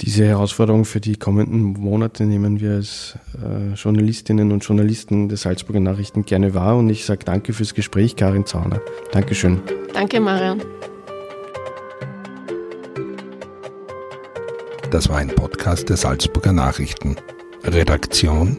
Diese 0.00 0.24
Herausforderung 0.24 0.84
für 0.84 1.00
die 1.00 1.16
kommenden 1.16 1.72
Monate 1.72 2.22
nehmen 2.22 2.60
wir 2.60 2.74
als 2.74 3.18
äh, 3.42 3.74
Journalistinnen 3.74 4.52
und 4.52 4.64
Journalisten 4.64 5.28
der 5.28 5.36
Salzburger 5.36 5.80
Nachrichten 5.80 6.24
gerne 6.24 6.54
wahr 6.54 6.76
und 6.76 6.88
ich 6.90 7.04
sage 7.04 7.24
danke 7.24 7.52
fürs 7.52 7.74
Gespräch, 7.74 8.14
Karin 8.14 8.46
Zauner. 8.46 8.80
Dankeschön. 9.10 9.60
Danke, 9.92 10.20
Marian. 10.20 10.62
Das 14.92 15.08
war 15.08 15.16
ein 15.16 15.34
Podcast 15.34 15.88
der 15.88 15.96
Salzburger 15.96 16.52
Nachrichten. 16.52 17.16
Redaktion 17.64 18.58